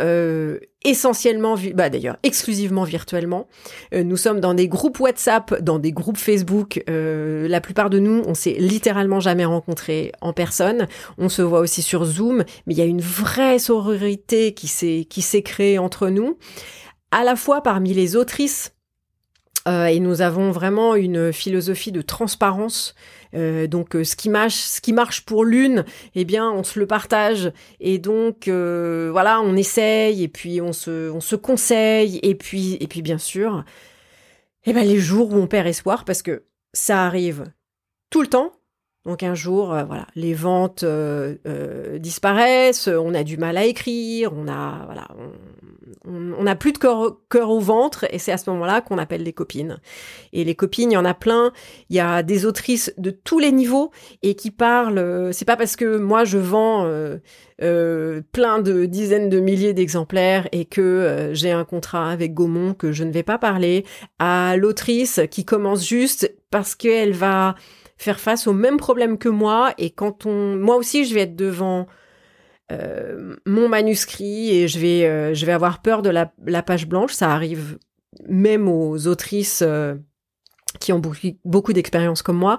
essentiellement, 0.85 1.57
bah 1.75 1.91
d'ailleurs 1.91 2.17
exclusivement 2.23 2.85
virtuellement. 2.85 3.49
Euh, 3.95 4.05
nous 4.05 4.17
sommes 4.17 4.41
dans 4.41 4.55
des 4.55 4.69
groupes 4.69 5.01
WhatsApp, 5.01 5.61
dans 5.61 5.79
des 5.79 5.93
groupes 5.93 6.19
Facebook. 6.19 6.83
Euh, 6.89 7.49
la 7.49 7.61
plupart 7.61 7.91
de 7.91 7.99
nous, 7.99 8.23
on 8.27 8.35
s'est 8.35 8.57
littéralement 8.59 9.21
jamais 9.21 9.45
rencontrés 9.45 10.13
en 10.21 10.33
personne. 10.33 10.87
On 11.19 11.29
se 11.29 11.43
voit 11.43 11.61
aussi 11.61 11.83
sur 11.83 12.05
Zoom, 12.05 12.45
mais 12.67 12.75
il 12.75 12.79
y 12.79 12.83
a 12.83 12.87
une 12.87 13.01
vraie 13.01 13.59
sororité 13.59 14.55
qui 14.55 14.69
s'est 14.69 15.07
qui 15.09 15.23
s'est 15.23 15.43
créée 15.43 15.79
entre 15.79 16.09
nous, 16.09 16.39
à 17.11 17.25
la 17.25 17.37
fois 17.37 17.63
parmi 17.63 17.93
les 17.93 18.17
autrices. 18.17 18.73
Et 19.69 20.01
nous 20.01 20.23
avons 20.23 20.51
vraiment 20.51 20.95
une 20.95 21.33
philosophie 21.33 21.93
de 21.93 22.03
transparence. 22.03 22.95
Euh, 23.35 23.67
donc 23.67 23.95
euh, 23.95 24.05
ce 24.05 24.17
qui 24.17 24.29
marche, 24.29 24.55
ce 24.55 24.81
qui 24.81 24.93
marche 24.93 25.25
pour 25.25 25.45
l'une, 25.45 25.85
eh 26.15 26.25
bien 26.25 26.51
on 26.51 26.63
se 26.63 26.79
le 26.79 26.87
partage. 26.87 27.53
Et 27.81 27.99
donc 27.99 28.49
euh, 28.49 29.09
voilà, 29.13 29.41
on 29.41 29.57
essaye 29.57 30.23
et 30.23 30.29
puis 30.29 30.61
on 30.61 30.73
se, 30.73 31.11
on 31.11 31.21
se 31.21 31.37
conseille. 31.37 32.19
Et 32.23 32.35
puis 32.35 32.77
et 32.81 32.87
puis 32.87 33.03
bien 33.03 33.19
sûr, 33.19 33.65
eh 34.65 34.73
ben 34.73 34.87
les 34.87 34.99
jours 34.99 35.33
où 35.33 35.37
on 35.37 35.47
perd 35.47 35.67
espoir 35.67 36.05
parce 36.05 36.23
que 36.23 36.45
ça 36.73 37.05
arrive 37.07 37.45
tout 38.11 38.23
le 38.23 38.29
temps. 38.29 38.53
Donc 39.05 39.23
un 39.23 39.35
jour, 39.35 39.69
voilà, 39.87 40.07
les 40.17 40.35
ventes 40.35 40.85
disparaissent, 41.95 42.89
on 42.89 43.15
a 43.15 43.25
du 43.25 43.39
mal 43.39 43.57
à 43.57 43.65
écrire, 43.65 44.33
on 44.35 44.49
a 44.49 44.85
voilà, 44.85 45.09
on 46.09 46.43
n'a 46.43 46.57
plus 46.57 46.73
de 46.73 46.79
cœur, 46.79 47.51
au 47.51 47.61
ventre 47.61 48.07
et 48.11 48.19
c'est 48.19 48.33
à 48.33 48.39
ce 48.39 48.51
moment-là 48.51 48.81
qu'on 48.81 48.99
appelle 48.99 49.23
les 49.23 49.33
copines. 49.33 49.79
Et 50.33 50.45
les 50.45 50.55
copines, 50.55 50.91
il 50.91 50.95
y 50.95 50.99
en 50.99 51.05
a 51.05 51.15
plein. 51.15 51.53
Il 51.91 51.97
y 51.97 52.01
a 52.01 52.23
des 52.23 52.47
autrices 52.47 52.93
de 52.99 53.11
tous 53.11 53.39
les 53.39 53.53
niveaux 53.53 53.91
et 54.23 54.35
qui 54.35 54.51
parlent. 54.51 54.99
Euh, 54.99 55.33
c'est 55.33 55.45
pas 55.45 55.57
parce 55.57 55.77
que 55.77 55.99
moi 55.99 56.25
je 56.25 56.39
vends 56.39 56.85
euh, 56.85 57.19
euh, 57.63 58.23
plein 58.33 58.61
de 58.61 58.87
dizaines 58.87 59.29
de 59.29 59.41
milliers 59.41 59.75
d'exemplaires 59.75 60.49
et 60.53 60.65
que 60.65 61.31
j'ai 61.33 61.53
un 61.53 61.65
contrat 61.65 62.11
avec 62.11 62.35
Gaumont 62.35 62.75
que 62.75 62.93
je 62.93 63.05
ne 63.05 63.13
vais 63.13 63.23
pas 63.23 63.39
parler 63.39 63.85
à 64.19 64.57
l'autrice 64.57 65.21
qui 65.31 65.45
commence 65.45 65.87
juste 65.87 66.35
parce 66.51 66.75
qu'elle 66.75 67.13
va 67.13 67.55
faire 67.97 68.21
face 68.21 68.47
au 68.47 68.53
même 68.53 68.77
problème 68.77 69.19
que 69.19 69.29
moi 69.29 69.75
et 69.77 69.91
quand 69.91 70.25
on, 70.25 70.57
moi 70.57 70.77
aussi 70.77 71.05
je 71.05 71.15
vais 71.15 71.23
être 71.23 71.37
devant 71.37 71.87
euh, 72.71 73.35
mon 73.47 73.69
manuscrit 73.69 74.51
et 74.51 74.69
je 74.69 74.79
vais, 74.79 75.07
euh, 75.07 75.33
je 75.33 75.47
vais 75.47 75.53
avoir 75.53 75.81
peur 75.81 76.03
de 76.03 76.11
la, 76.11 76.33
la, 76.45 76.63
page 76.63 76.87
blanche. 76.87 77.13
Ça 77.13 77.33
arrive 77.33 77.79
même 78.29 78.69
aux 78.69 79.07
autrices 79.07 79.63
euh, 79.63 79.95
qui 80.79 80.93
ont 80.93 80.99
beaucoup, 80.99 81.29
beaucoup 81.45 81.73
d'expérience 81.73 82.21
comme 82.21 82.37
moi. 82.37 82.59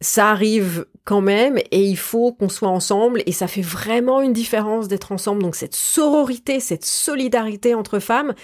ça 0.00 0.30
arrive 0.30 0.86
quand 1.04 1.20
même 1.20 1.58
et 1.58 1.82
il 1.82 1.96
faut 1.96 2.32
qu'on 2.32 2.48
soit 2.48 2.68
ensemble 2.68 3.22
et 3.26 3.32
ça 3.32 3.48
fait 3.48 3.62
vraiment 3.62 4.20
une 4.20 4.32
différence 4.32 4.86
d'être 4.86 5.10
ensemble. 5.10 5.42
Donc 5.42 5.56
cette 5.56 5.74
sororité, 5.74 6.60
cette 6.60 6.84
solidarité 6.84 7.74
entre 7.74 7.98
femmes, 7.98 8.34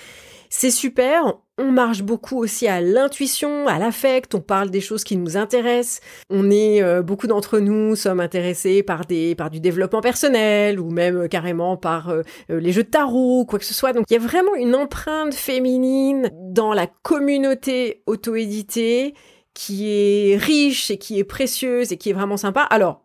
c'est 0.57 0.71
super. 0.71 1.41
On 1.59 1.73
marche 1.73 2.03
beaucoup 2.03 2.39
aussi 2.39 2.69
à 2.69 2.81
l'intuition, 2.81 3.67
à 3.67 3.81
l'affect, 3.81 4.37
on 4.37 4.41
parle 4.41 4.71
des 4.71 4.81
choses 4.81 5.03
qui 5.03 5.17
nous 5.17 5.37
intéressent. 5.37 6.01
On 6.31 6.49
est 6.49 6.81
euh, 6.81 7.03
beaucoup 7.03 7.27
d'entre 7.27 7.59
nous 7.59 7.97
sommes 7.97 8.21
intéressés 8.21 8.85
par 8.85 9.05
des 9.05 9.35
par 9.35 9.51
du 9.51 9.59
développement 9.59 10.01
personnel 10.01 10.79
ou 10.79 10.91
même 10.91 11.23
euh, 11.23 11.29
carrément 11.29 11.77
par 11.77 12.09
euh, 12.09 12.23
les 12.49 12.71
jeux 12.71 12.85
de 12.85 12.89
tarot, 12.89 13.45
quoi 13.47 13.59
que 13.59 13.65
ce 13.65 13.75
soit. 13.75 13.93
Donc 13.93 14.05
il 14.09 14.13
y 14.13 14.17
a 14.17 14.21
vraiment 14.21 14.55
une 14.55 14.77
empreinte 14.77 15.35
féminine 15.35 16.31
dans 16.33 16.73
la 16.73 16.87
communauté 16.87 18.05
auto-éditée 18.07 19.15
qui 19.55 19.91
est 19.91 20.37
riche 20.37 20.93
et 20.93 20.99
qui 20.99 21.19
est 21.19 21.25
précieuse 21.25 21.91
et 21.91 21.97
qui 21.97 22.11
est 22.11 22.15
vraiment 22.15 22.37
sympa. 22.37 22.63
Alors, 22.63 23.05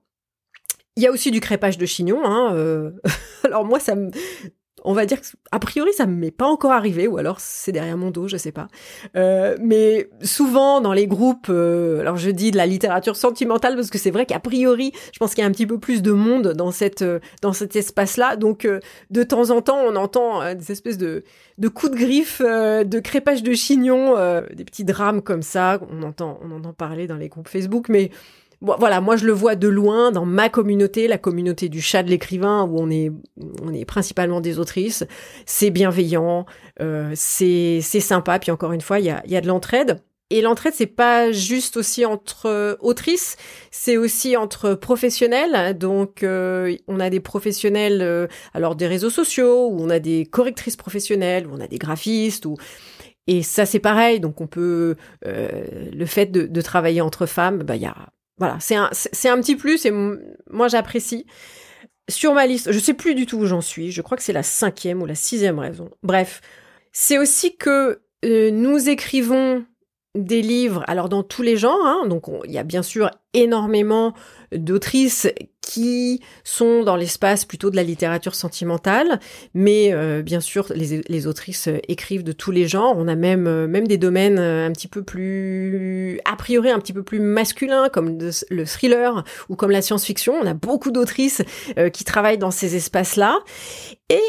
il 0.97 1.01
y 1.01 1.07
a 1.07 1.11
aussi 1.11 1.31
du 1.31 1.39
crépage 1.39 1.79
de 1.79 1.85
chignon. 1.87 2.21
Hein, 2.23 2.91
Alors 3.43 3.65
moi, 3.65 3.79
ça 3.79 3.95
me, 3.95 4.11
on 4.83 4.93
va 4.93 5.05
dire 5.05 5.21
que, 5.21 5.27
a 5.51 5.59
priori, 5.59 5.91
ça 5.93 6.05
ne 6.05 6.13
m'est 6.13 6.31
pas 6.31 6.45
encore 6.45 6.71
arrivé, 6.71 7.07
ou 7.07 7.17
alors 7.17 7.39
c'est 7.39 7.71
derrière 7.71 7.97
mon 7.97 8.11
dos, 8.11 8.27
je 8.27 8.37
sais 8.37 8.51
pas. 8.51 8.67
Euh, 9.15 9.55
mais 9.61 10.09
souvent 10.21 10.81
dans 10.81 10.93
les 10.93 11.07
groupes, 11.07 11.47
euh, 11.49 11.99
alors 12.01 12.17
je 12.17 12.29
dis 12.29 12.51
de 12.51 12.57
la 12.57 12.65
littérature 12.65 13.15
sentimentale 13.15 13.75
parce 13.75 13.89
que 13.89 13.97
c'est 13.97 14.11
vrai 14.11 14.25
qu'a 14.25 14.39
priori, 14.39 14.91
je 15.13 15.19
pense 15.19 15.33
qu'il 15.33 15.41
y 15.41 15.45
a 15.45 15.47
un 15.47 15.51
petit 15.51 15.67
peu 15.67 15.79
plus 15.79 16.01
de 16.01 16.11
monde 16.11 16.53
dans 16.53 16.71
cette 16.71 17.01
euh, 17.01 17.19
dans 17.41 17.53
cet 17.53 17.75
espace-là. 17.75 18.35
Donc 18.35 18.67
de 19.09 19.23
temps 19.23 19.49
en 19.49 19.61
temps, 19.61 19.79
on 19.79 19.95
entend 19.95 20.53
des 20.53 20.71
espèces 20.71 20.97
de 20.97 21.23
de 21.57 21.67
coups 21.67 21.91
de 21.91 21.97
griffe, 21.97 22.41
de 22.41 22.99
crépage 22.99 23.43
de 23.43 23.53
chignon, 23.53 24.15
des 24.53 24.63
petits 24.63 24.85
drames 24.85 25.21
comme 25.21 25.41
ça. 25.41 25.79
On 25.91 26.03
entend 26.03 26.39
on 26.43 26.51
entend 26.51 26.73
parler 26.73 27.07
dans 27.07 27.17
les 27.17 27.29
groupes 27.29 27.47
Facebook, 27.47 27.89
mais 27.89 28.11
voilà, 28.61 28.99
moi 28.99 29.15
je 29.15 29.25
le 29.25 29.31
vois 29.31 29.55
de 29.55 29.67
loin 29.69 30.11
dans 30.11 30.25
ma 30.25 30.49
communauté, 30.49 31.07
la 31.07 31.17
communauté 31.17 31.69
du 31.69 31.81
chat 31.81 32.03
de 32.03 32.09
l'écrivain 32.09 32.63
où 32.63 32.77
on 32.77 32.89
est 32.89 33.11
on 33.63 33.73
est 33.73 33.85
principalement 33.85 34.41
des 34.41 34.59
autrices. 34.59 35.05
C'est 35.45 35.69
bienveillant, 35.69 36.45
euh, 36.81 37.11
c'est 37.15 37.81
sympa. 37.81 38.37
Puis 38.39 38.51
encore 38.51 38.73
une 38.73 38.81
fois, 38.81 38.99
il 38.99 39.05
y 39.05 39.09
a 39.09 39.23
y 39.25 39.37
a 39.37 39.41
de 39.41 39.47
l'entraide. 39.47 40.01
Et 40.31 40.41
l'entraide, 40.41 40.73
c'est 40.75 40.85
pas 40.85 41.31
juste 41.31 41.75
aussi 41.75 42.05
entre 42.05 42.77
autrices, 42.81 43.35
c'est 43.71 43.97
aussi 43.97 44.37
entre 44.37 44.75
professionnels. 44.75 45.75
Donc, 45.75 46.21
euh, 46.21 46.75
on 46.87 46.99
a 46.99 47.09
des 47.09 47.19
professionnels, 47.19 48.01
euh, 48.03 48.27
alors 48.53 48.75
des 48.75 48.85
réseaux 48.85 49.09
sociaux, 49.09 49.69
où 49.69 49.81
on 49.81 49.89
a 49.89 49.97
des 49.97 50.27
correctrices 50.27 50.75
professionnelles, 50.75 51.47
où 51.47 51.55
on 51.55 51.59
a 51.59 51.67
des 51.67 51.79
graphistes, 51.79 52.45
ou 52.45 52.57
et 53.25 53.41
ça 53.41 53.65
c'est 53.65 53.79
pareil. 53.79 54.19
Donc, 54.19 54.39
on 54.41 54.47
peut 54.47 54.97
le 55.23 56.05
fait 56.05 56.27
de, 56.27 56.45
de 56.45 56.61
travailler 56.61 57.01
entre 57.01 57.25
femmes, 57.25 57.63
bah 57.63 57.75
il 57.75 57.81
y 57.81 57.87
a 57.87 57.95
voilà, 58.39 58.57
c'est 58.61 58.75
un, 58.75 59.41
petit 59.41 59.55
plus 59.57 59.85
et 59.85 59.91
moi 59.91 60.67
j'apprécie. 60.69 61.25
Sur 62.09 62.33
ma 62.33 62.47
liste, 62.47 62.71
je 62.71 62.79
sais 62.79 62.93
plus 62.93 63.13
du 63.13 63.25
tout 63.25 63.37
où 63.37 63.45
j'en 63.45 63.61
suis. 63.61 63.91
Je 63.91 64.01
crois 64.01 64.17
que 64.17 64.23
c'est 64.23 64.33
la 64.33 64.43
cinquième 64.43 65.01
ou 65.01 65.05
la 65.05 65.13
sixième 65.13 65.59
raison. 65.59 65.91
Bref, 66.01 66.41
c'est 66.91 67.19
aussi 67.19 67.55
que 67.57 68.01
euh, 68.25 68.49
nous 68.49 68.89
écrivons 68.89 69.65
des 70.15 70.41
livres, 70.41 70.83
alors 70.87 71.07
dans 71.07 71.21
tous 71.21 71.43
les 71.43 71.55
genres, 71.55 71.85
hein, 71.85 72.07
donc 72.07 72.25
il 72.45 72.51
y 72.51 72.57
a 72.57 72.63
bien 72.63 72.81
sûr 72.81 73.11
énormément 73.33 74.13
d'autrices 74.51 75.27
qui 75.61 76.19
sont 76.43 76.83
dans 76.83 76.95
l'espace 76.95 77.45
plutôt 77.45 77.69
de 77.69 77.75
la 77.75 77.83
littérature 77.83 78.33
sentimentale, 78.33 79.19
mais 79.53 79.93
euh, 79.93 80.23
bien 80.23 80.39
sûr 80.39 80.65
les, 80.73 81.27
autrices 81.27 81.69
écrivent 81.87 82.23
de 82.23 82.31
tous 82.31 82.49
les 82.49 82.67
genres. 82.67 82.95
On 82.97 83.07
a 83.07 83.13
même 83.13 83.45
euh, 83.45 83.67
même 83.67 83.87
des 83.87 83.99
domaines 83.99 84.39
euh, 84.39 84.65
un 84.65 84.71
petit 84.71 84.87
peu 84.87 85.03
plus 85.03 86.19
a 86.25 86.35
priori 86.35 86.71
un 86.71 86.79
petit 86.79 86.93
peu 86.93 87.03
plus 87.03 87.19
masculins 87.19 87.89
comme 87.89 88.17
le 88.49 88.65
thriller 88.65 89.23
ou 89.47 89.55
comme 89.55 89.69
la 89.69 89.83
science-fiction. 89.83 90.33
On 90.41 90.47
a 90.47 90.55
beaucoup 90.55 90.89
d'autrices 90.89 91.43
qui 91.93 92.03
travaillent 92.03 92.39
dans 92.39 92.49
ces 92.49 92.75
espaces-là 92.75 93.37
et 94.09 94.21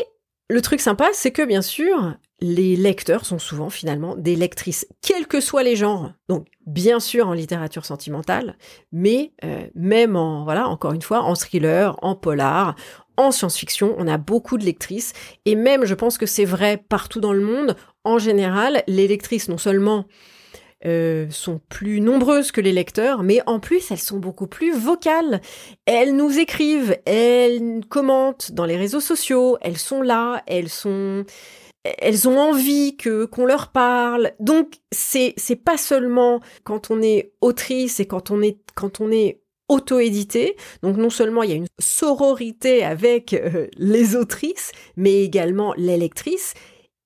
le 0.51 0.61
truc 0.61 0.81
sympa, 0.81 1.09
c'est 1.13 1.31
que 1.31 1.43
bien 1.43 1.63
sûr, 1.63 2.17
les 2.41 2.77
lecteurs 2.77 3.27
sont 3.27 3.39
souvent 3.39 3.71
finalement 3.71 4.17
des 4.17 4.37
lectrices, 4.37 4.87
quels 5.03 5.27
que 5.27 5.41
soient 5.41 5.63
les 5.63 5.77
genres. 5.77 6.13
Donc, 6.29 6.47
bien 6.67 7.01
sûr 7.01 7.29
en 7.29 7.33
littérature 7.33 7.85
sentimentale, 7.85 8.57
mais 8.93 9.33
euh, 9.45 9.67
même 9.75 10.17
en, 10.17 10.45
voilà, 10.45 10.69
encore 10.69 10.93
une 10.93 11.03
fois, 11.03 11.21
en 11.21 11.35
thriller, 11.35 11.97
en 12.03 12.15
polar, 12.15 12.77
en 13.17 13.31
science-fiction, 13.31 13.95
on 13.99 14.09
a 14.09 14.17
beaucoup 14.17 14.57
de 14.57 14.65
lectrices. 14.65 15.13
Et 15.45 15.55
même, 15.55 15.85
je 15.85 15.95
pense 15.95 16.17
que 16.17 16.27
c'est 16.27 16.47
vrai 16.47 16.83
partout 16.89 17.21
dans 17.21 17.35
le 17.35 17.43
monde. 17.43 17.77
En 18.05 18.19
général, 18.19 18.83
les 18.87 19.07
lectrices, 19.07 19.49
non 19.49 19.59
seulement 19.59 20.07
euh, 20.87 21.27
sont 21.29 21.61
plus 21.69 22.01
nombreuses 22.01 22.53
que 22.53 22.63
les 22.63 22.73
lecteurs, 22.73 23.23
mais 23.23 23.43
en 23.45 23.61
plus 23.61 23.91
elles 23.91 23.99
sont 23.99 24.19
beaucoup 24.19 24.47
plus 24.47 24.75
vocales. 24.75 25.43
Elles 25.85 26.17
nous 26.17 26.39
écrivent, 26.39 26.97
elles 27.05 27.83
commentent 27.91 28.53
dans 28.53 28.65
les 28.65 28.79
réseaux 28.79 29.01
sociaux, 29.01 29.59
elles 29.61 29.77
sont 29.77 30.01
là, 30.01 30.43
elles 30.47 30.71
sont 30.71 31.27
elles 31.85 32.29
ont 32.29 32.39
envie 32.39 32.97
que 32.97 33.25
qu'on 33.25 33.47
leur 33.47 33.69
parle. 33.69 34.33
Donc 34.41 34.75
c'est 34.93 35.35
c'est 35.37 35.57
pas 35.57 35.79
seulement 35.79 36.41
quand 36.65 36.91
on 36.91 37.03
est 37.03 37.33
autrice 37.41 38.01
et 38.01 38.07
quand 38.07 38.31
on 38.31 38.43
est 38.43 38.59
quand 38.75 39.01
on 39.01 39.11
est 39.11 39.43
auto-édité. 39.69 40.57
Donc 40.83 40.97
non 40.97 41.11
seulement 41.11 41.43
il 41.43 41.51
y 41.51 41.53
a 41.53 41.57
une 41.57 41.69
sororité 41.79 42.85
avec 42.85 43.33
euh, 43.33 43.69
les 43.77 44.17
autrices, 44.17 44.73
mais 44.97 45.23
également 45.23 45.75
les 45.77 45.97
lectrices 45.97 46.55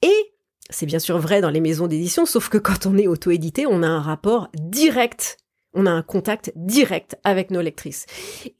et 0.02 0.34
c'est 0.70 0.86
bien 0.86 0.98
sûr 0.98 1.18
vrai 1.18 1.42
dans 1.42 1.50
les 1.50 1.60
maisons 1.60 1.86
d'édition, 1.86 2.24
sauf 2.24 2.48
que 2.48 2.56
quand 2.56 2.86
on 2.86 2.96
est 2.96 3.06
auto-édité, 3.06 3.66
on 3.66 3.82
a 3.82 3.86
un 3.86 4.00
rapport 4.00 4.48
direct 4.54 5.36
on 5.74 5.86
a 5.86 5.90
un 5.90 6.02
contact 6.02 6.52
direct 6.54 7.16
avec 7.24 7.50
nos 7.50 7.60
lectrices. 7.60 8.06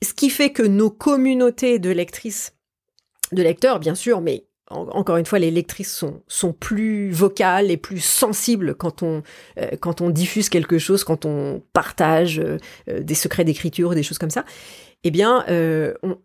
Ce 0.03 0.13
qui 0.13 0.31
fait 0.31 0.51
que 0.51 0.63
nos 0.63 0.91
communautés 0.91 1.79
de 1.79 1.91
lectrices, 1.91 2.55
de 3.33 3.43
lecteurs 3.43 3.79
bien 3.79 3.95
sûr, 3.95 4.21
mais 4.21 4.47
encore 4.71 5.19
une 5.19 5.27
fois, 5.27 5.39
les 5.39 5.51
lectrices 5.51 5.95
sont, 5.95 6.23
sont 6.27 6.53
plus 6.53 7.11
vocales 7.11 7.71
et 7.71 7.77
plus 7.77 8.01
sensibles 8.01 8.75
quand 8.75 9.03
on, 9.03 9.23
euh, 9.59 9.71
quand 9.81 10.01
on 10.01 10.11
diffuse 10.11 10.49
quelque 10.49 10.79
chose, 10.79 11.05
quand 11.05 11.25
on 11.25 11.63
partage 11.73 12.39
euh, 12.39 12.57
euh, 12.89 13.01
des 13.01 13.15
secrets 13.15 13.45
d'écriture, 13.45 13.95
des 13.95 14.03
choses 14.03 14.19
comme 14.19 14.31
ça. 14.31 14.45
Eh 15.07 15.11
bien, 15.11 15.45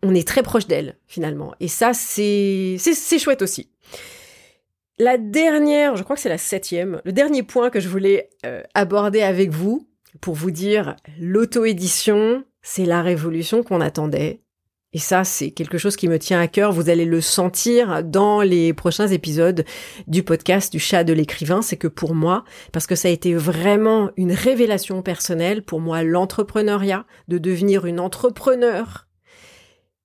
on, 0.02 0.14
est 0.14 0.26
très 0.26 0.42
proche 0.42 0.66
d'elles 0.66 0.96
finalement. 1.06 1.54
Et 1.60 1.68
ça, 1.68 1.92
c'est, 1.92 2.76
c'est, 2.78 3.18
chouette 3.18 3.42
aussi. 3.42 3.68
La 4.98 5.18
dernière, 5.18 5.96
je 5.96 6.02
crois 6.02 6.16
que 6.16 6.22
c'est 6.22 6.30
la 6.30 6.38
septième, 6.38 7.02
le 7.04 7.12
dernier 7.12 7.42
point 7.42 7.68
que 7.68 7.78
je 7.78 7.90
voulais 7.90 8.30
aborder 8.72 9.20
avec 9.20 9.50
vous 9.50 9.86
pour 10.22 10.34
vous 10.34 10.50
dire 10.50 10.96
l'auto-édition, 11.18 12.42
c'est 12.62 12.86
la 12.86 13.02
révolution 13.02 13.62
qu'on 13.62 13.82
attendait 13.82 14.40
et 14.92 14.98
ça, 14.98 15.22
c'est 15.22 15.52
quelque 15.52 15.78
chose 15.78 15.94
qui 15.94 16.08
me 16.08 16.18
tient 16.18 16.40
à 16.40 16.48
cœur. 16.48 16.72
Vous 16.72 16.90
allez 16.90 17.04
le 17.04 17.20
sentir 17.20 18.02
dans 18.02 18.42
les 18.42 18.72
prochains 18.72 19.06
épisodes 19.06 19.64
du 20.08 20.24
podcast 20.24 20.72
du 20.72 20.80
chat 20.80 21.04
de 21.04 21.12
l'écrivain. 21.12 21.62
C'est 21.62 21.76
que 21.76 21.86
pour 21.86 22.14
moi, 22.14 22.44
parce 22.72 22.88
que 22.88 22.96
ça 22.96 23.06
a 23.06 23.12
été 23.12 23.34
vraiment 23.34 24.10
une 24.16 24.32
révélation 24.32 25.02
personnelle, 25.02 25.62
pour 25.62 25.80
moi, 25.80 26.02
l'entrepreneuriat, 26.02 27.06
de 27.28 27.38
devenir 27.38 27.86
une 27.86 28.00
entrepreneur, 28.00 29.06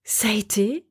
ça 0.04 0.28
a 0.28 0.34
été 0.34 0.86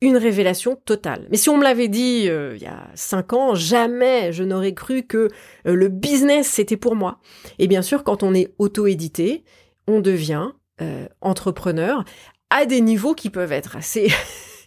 une 0.00 0.16
révélation 0.16 0.76
totale. 0.76 1.26
Mais 1.30 1.36
si 1.36 1.50
on 1.50 1.58
me 1.58 1.64
l'avait 1.64 1.88
dit 1.88 2.28
euh, 2.28 2.54
il 2.56 2.62
y 2.62 2.66
a 2.66 2.88
cinq 2.94 3.32
ans, 3.32 3.56
jamais 3.56 4.32
je 4.32 4.44
n'aurais 4.44 4.74
cru 4.74 5.02
que 5.02 5.28
euh, 5.66 5.74
le 5.74 5.88
business 5.88 6.46
c'était 6.46 6.76
pour 6.76 6.94
moi. 6.94 7.18
Et 7.58 7.66
bien 7.66 7.82
sûr, 7.82 8.04
quand 8.04 8.22
on 8.22 8.32
est 8.32 8.54
auto-édité, 8.58 9.44
on 9.86 10.00
devient 10.00 10.52
euh, 10.80 11.06
entrepreneur 11.20 12.04
à 12.50 12.66
des 12.66 12.80
niveaux 12.80 13.14
qui 13.14 13.30
peuvent 13.30 13.52
être 13.52 13.76
assez 13.76 14.12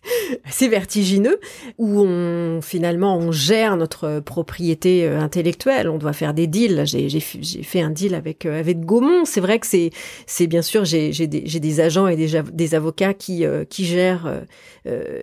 assez 0.45 0.67
vertigineux 0.67 1.39
où 1.77 2.01
on 2.01 2.61
finalement 2.61 3.17
on 3.17 3.31
gère 3.31 3.77
notre 3.77 4.19
propriété 4.19 5.05
euh, 5.05 5.19
intellectuelle. 5.19 5.89
On 5.89 5.97
doit 5.97 6.13
faire 6.13 6.33
des 6.33 6.47
deals. 6.47 6.83
J'ai 6.85 7.19
fait 7.19 7.81
un 7.81 7.89
deal 7.89 8.15
avec 8.15 8.45
euh, 8.45 8.59
avec 8.59 8.81
Gaumont. 8.81 9.25
C'est 9.25 9.41
vrai 9.41 9.59
que 9.59 9.67
c'est 9.67 9.91
c'est 10.25 10.47
bien 10.47 10.61
sûr 10.61 10.85
j'ai 10.85 11.11
des 11.11 11.41
des 11.41 11.79
agents 11.79 12.07
et 12.07 12.15
des 12.15 12.41
des 12.41 12.75
avocats 12.75 13.13
qui 13.13 13.45
euh, 13.45 13.63
qui 13.65 13.85
gèrent 13.85 14.43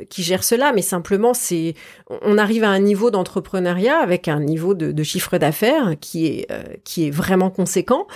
qui 0.09 0.23
gèrent 0.23 0.45
cela. 0.45 0.73
Mais 0.73 0.83
simplement 0.83 1.35
c'est 1.35 1.75
on 2.09 2.39
arrive 2.39 2.65
à 2.65 2.71
un 2.71 2.81
niveau 2.81 3.11
d'entrepreneuriat 3.11 3.99
avec 3.99 4.29
un 4.29 4.41
niveau 4.41 4.75
de, 4.75 4.93
de 4.93 5.03
chiffre 5.03 5.39
d'affaires 5.39 5.95
qui 6.01 6.27
est 6.27 6.49
qui 6.85 7.07
est 7.07 7.11
vraiment 7.11 7.51
conséquent. 7.51 8.07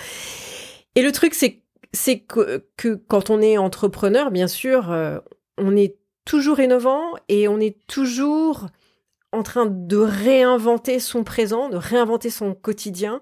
Et 0.95 1.01
le 1.01 1.11
truc 1.11 1.33
c'est 1.33 1.64
c'est 1.95 2.19
que, 2.19 2.63
quand 3.07 3.29
on 3.29 3.41
est 3.41 3.57
entrepreneur, 3.57 4.31
bien 4.31 4.47
sûr, 4.47 4.91
euh, 4.91 5.19
on 5.57 5.75
est 5.75 5.97
toujours 6.25 6.59
innovant 6.59 7.13
et 7.29 7.47
on 7.47 7.59
est 7.59 7.77
toujours 7.87 8.67
en 9.31 9.43
train 9.43 9.65
de 9.65 9.97
réinventer 9.97 10.99
son 10.99 11.23
présent, 11.23 11.69
de 11.69 11.77
réinventer 11.77 12.29
son 12.29 12.53
quotidien, 12.53 13.21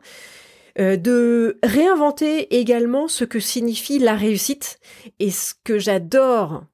euh, 0.79 0.95
de 0.95 1.59
réinventer 1.63 2.59
également 2.59 3.07
ce 3.07 3.25
que 3.25 3.39
signifie 3.39 3.99
la 3.99 4.15
réussite. 4.15 4.79
Et 5.19 5.31
ce 5.31 5.53
que 5.63 5.79
j'adore 5.79 6.65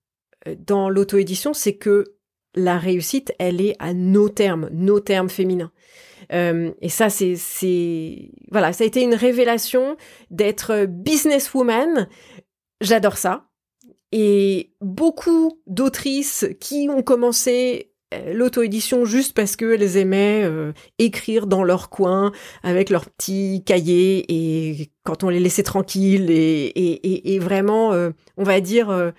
euh, 0.47 0.55
dans 0.57 0.89
l'auto-édition, 0.89 1.53
c'est 1.53 1.75
que 1.75 2.15
la 2.55 2.77
réussite, 2.77 3.33
elle 3.39 3.61
est 3.61 3.75
à 3.79 3.93
nos 3.93 4.29
termes, 4.29 4.69
nos 4.71 4.99
termes 4.99 5.29
féminins. 5.29 5.71
Euh, 6.31 6.71
et 6.81 6.89
ça, 6.89 7.09
c'est, 7.09 8.31
voilà, 8.51 8.73
ça 8.73 8.83
a 8.83 8.87
été 8.87 9.01
une 9.01 9.15
révélation 9.15 9.97
d'être 10.29 10.85
businesswoman. 10.87 12.07
J'adore 12.81 13.17
ça. 13.17 13.45
Et 14.11 14.73
beaucoup 14.81 15.59
d'autrices 15.67 16.47
qui 16.59 16.87
ont 16.89 17.03
commencé 17.03 17.91
euh, 18.13 18.33
l'auto-édition 18.33 19.05
juste 19.05 19.35
parce 19.35 19.55
qu'elles 19.55 19.97
aimaient 19.97 20.41
euh, 20.43 20.73
écrire 20.97 21.45
dans 21.45 21.63
leur 21.63 21.89
coin 21.89 22.31
avec 22.63 22.89
leur 22.89 23.05
petit 23.05 23.63
cahier 23.63 24.25
et 24.27 24.89
quand 25.03 25.23
on 25.23 25.29
les 25.29 25.39
laissait 25.39 25.61
tranquilles 25.61 26.31
et, 26.31 27.39
vraiment, 27.39 27.91
on 28.37 28.43
va 28.43 28.61
dire, 28.61 29.13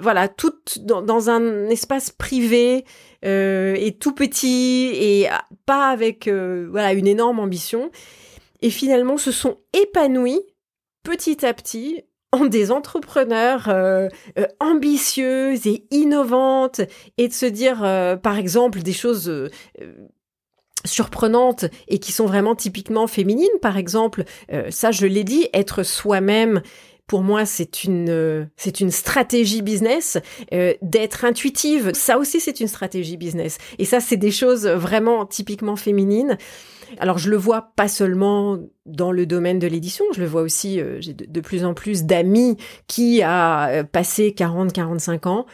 voilà, 0.00 0.28
tout 0.28 0.54
dans, 0.80 1.02
dans, 1.02 1.30
un 1.30 1.68
espace 1.68 2.10
privé 2.10 2.84
euh, 3.24 3.76
et 3.78 3.92
tout 3.92 4.12
petit 4.12 4.90
et 4.94 5.28
pas 5.64 5.90
avec 5.90 6.26
euh, 6.26 6.66
voilà 6.70 6.92
une 6.92 7.06
énorme 7.06 7.38
ambition. 7.38 7.90
Et 8.60 8.70
finalement, 8.70 9.16
se 9.16 9.30
sont 9.30 9.58
épanouis 9.72 10.40
petit 11.04 11.44
à 11.46 11.54
petit 11.54 12.02
en 12.32 12.46
des 12.46 12.72
entrepreneurs 12.72 13.68
euh, 13.68 14.08
ambitieuses 14.58 15.66
et 15.66 15.84
innovantes 15.90 16.80
et 17.18 17.28
de 17.28 17.32
se 17.32 17.46
dire, 17.46 17.80
par 18.22 18.38
exemple, 18.38 18.82
des 18.82 18.92
choses 18.92 19.50
surprenantes 20.84 21.66
et 21.88 21.98
qui 21.98 22.10
sont 22.10 22.26
vraiment 22.26 22.54
typiquement 22.54 23.06
féminines. 23.06 23.48
Par 23.60 23.76
exemple, 23.76 24.24
ça 24.70 24.92
je 24.92 25.06
l'ai 25.06 25.24
dit, 25.24 25.48
être 25.52 25.82
soi-même 25.82 26.62
pour 27.12 27.22
moi, 27.22 27.44
c'est 27.44 27.84
une 27.84 28.08
euh, 28.08 28.46
c'est 28.56 28.80
une 28.80 28.90
stratégie 28.90 29.60
business 29.60 30.16
euh, 30.54 30.72
d'être 30.80 31.26
intuitive. 31.26 31.92
Ça 31.92 32.16
aussi, 32.16 32.40
c'est 32.40 32.58
une 32.58 32.68
stratégie 32.68 33.18
business. 33.18 33.58
Et 33.78 33.84
ça, 33.84 34.00
c'est 34.00 34.16
des 34.16 34.30
choses 34.30 34.66
vraiment 34.66 35.26
typiquement 35.26 35.76
féminines. 35.76 36.38
Alors 36.98 37.18
je 37.18 37.28
le 37.28 37.36
vois 37.36 37.72
pas 37.76 37.86
seulement 37.86 38.58
dans 38.86 39.12
le 39.12 39.26
domaine 39.26 39.58
de 39.58 39.66
l'édition, 39.66 40.06
je 40.14 40.22
le 40.22 40.26
vois 40.26 40.40
aussi, 40.40 40.80
euh, 40.80 41.02
j'ai 41.02 41.12
de, 41.12 41.40
plus 41.42 41.66
en 41.66 41.74
plus 41.74 42.04
d'amis 42.04 42.56
qui, 42.86 43.20
à 43.22 43.84
passé 43.92 44.34
40-45 44.34 45.28
ans, 45.28 45.44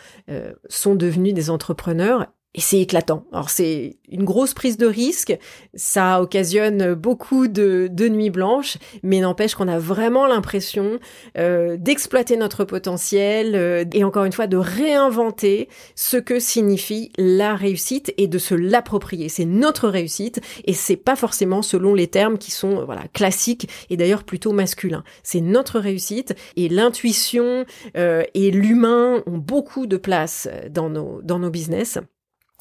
sont 0.68 0.94
devenus 0.94 1.34
des 1.34 1.50
entrepreneurs 1.50 2.28
et 2.58 2.60
c'est 2.60 2.80
éclatant. 2.80 3.22
Alors 3.32 3.50
c'est 3.50 3.98
une 4.10 4.24
grosse 4.24 4.52
prise 4.52 4.76
de 4.78 4.86
risque, 4.86 5.38
ça 5.74 6.20
occasionne 6.20 6.94
beaucoup 6.94 7.46
de, 7.46 7.88
de 7.88 8.08
nuits 8.08 8.30
blanches, 8.30 8.78
mais 9.04 9.20
n'empêche 9.20 9.54
qu'on 9.54 9.68
a 9.68 9.78
vraiment 9.78 10.26
l'impression 10.26 10.98
euh, 11.36 11.76
d'exploiter 11.76 12.36
notre 12.36 12.64
potentiel 12.64 13.54
euh, 13.54 13.84
et 13.92 14.02
encore 14.02 14.24
une 14.24 14.32
fois 14.32 14.48
de 14.48 14.56
réinventer 14.56 15.68
ce 15.94 16.16
que 16.16 16.40
signifie 16.40 17.12
la 17.16 17.54
réussite 17.54 18.12
et 18.16 18.26
de 18.26 18.38
se 18.38 18.56
l'approprier. 18.56 19.28
C'est 19.28 19.44
notre 19.44 19.88
réussite 19.88 20.40
et 20.64 20.72
c'est 20.72 20.96
pas 20.96 21.14
forcément 21.14 21.62
selon 21.62 21.94
les 21.94 22.08
termes 22.08 22.38
qui 22.38 22.50
sont 22.50 22.84
voilà 22.86 23.04
classiques 23.12 23.70
et 23.88 23.96
d'ailleurs 23.96 24.24
plutôt 24.24 24.50
masculins. 24.50 25.04
C'est 25.22 25.40
notre 25.42 25.78
réussite 25.78 26.34
et 26.56 26.68
l'intuition 26.68 27.66
euh, 27.96 28.24
et 28.34 28.50
l'humain 28.50 29.22
ont 29.26 29.38
beaucoup 29.38 29.86
de 29.86 29.96
place 29.96 30.48
dans 30.70 30.90
nos 30.90 31.22
dans 31.22 31.38
nos 31.38 31.50
business 31.50 32.00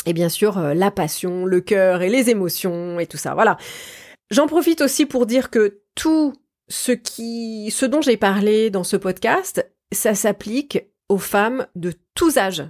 et 0.08 0.13
bien 0.13 0.30
sûr 0.30 0.58
euh, 0.58 0.74
la 0.74 0.89
passion, 0.89 1.46
le 1.46 1.62
cœur 1.62 2.02
et 2.02 2.10
les 2.10 2.30
émotions 2.30 3.00
et 3.00 3.08
tout 3.08 3.17
ça. 3.17 3.34
Voilà. 3.34 3.58
J'en 4.32 4.48
profite 4.48 4.82
aussi 4.82 5.06
pour 5.06 5.26
dire 5.26 5.50
que 5.50 5.82
tout 5.96 6.34
ce 6.70 6.91
qui, 6.91 7.70
ce 7.72 7.86
dont 7.86 8.02
j'ai 8.02 8.17
parlé 8.17 8.70
dans 8.70 8.84
ce 8.84 8.98
podcast, 8.98 9.70
ça 9.91 10.15
s'applique 10.15 10.80
aux 11.10 11.17
femmes 11.17 11.67
de 11.76 11.93
tous 12.13 12.38
âges. 12.38 12.65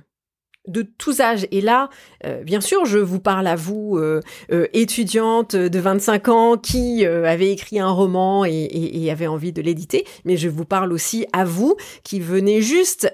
De 0.67 0.81
tous 0.81 1.21
âges. 1.21 1.47
Et 1.51 1.61
là, 1.61 1.89
euh, 2.25 2.43
bien 2.43 2.61
sûr, 2.61 2.85
je 2.85 2.97
vous 2.97 3.19
parle 3.19 3.47
à 3.47 3.55
vous, 3.55 3.97
euh, 3.97 4.21
euh, 4.51 4.67
étudiante 4.73 5.55
de 5.55 5.79
25 5.79 6.27
ans 6.29 6.57
qui 6.57 7.05
avait 7.05 7.51
écrit 7.51 7.79
un 7.79 7.89
roman 7.89 8.45
et, 8.45 8.51
et, 8.51 9.11
avait 9.11 9.27
envie 9.27 9.53
de 9.53 9.61
l'éditer, 9.61 10.05
mais 10.25 10.35
je 10.35 10.49
vous 10.49 10.65
parle 10.65 10.91
aussi 10.91 11.25
à 11.31 11.45
vous 11.45 11.75
qui 12.03 12.19
venez 12.19 12.61
juste 12.61 13.13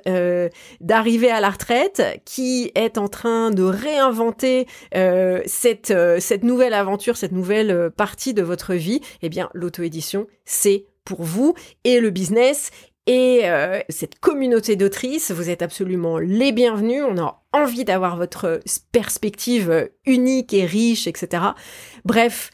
d'arriver 0.82 1.30
à 1.30 1.39
la 1.39 1.50
retraite, 1.50 2.02
qui 2.26 2.72
est 2.76 2.98
en 2.98 3.08
train 3.08 3.52
de 3.52 3.63
réinventer 3.63 4.68
cette, 5.46 5.94
cette 6.20 6.44
nouvelle 6.44 6.74
aventure, 6.74 7.18
cette 7.18 7.32
nouvelle 7.32 7.92
partie 7.96 8.34
de 8.34 8.42
votre 8.42 8.74
vie. 8.74 9.02
Eh 9.22 9.30
bien, 9.30 9.50
l'auto-édition, 9.54 10.28
c'est 10.46 10.86
pour 11.06 11.22
vous 11.24 11.54
et 11.84 12.00
le 12.00 12.10
business 12.10 12.72
et 13.06 13.44
cette 13.89 14.20
communauté 14.20 14.76
d'autrices, 14.76 15.32
vous 15.32 15.50
êtes 15.50 15.62
absolument 15.62 16.18
les 16.18 16.52
bienvenus. 16.52 17.04
On 17.08 17.18
a 17.18 17.43
envie 17.54 17.86
d'avoir 17.86 18.18
votre 18.18 18.60
perspective 18.92 19.89
unique 20.06 20.54
et 20.54 20.66
riche, 20.66 21.08
etc. 21.08 21.44
Bref, 22.06 22.50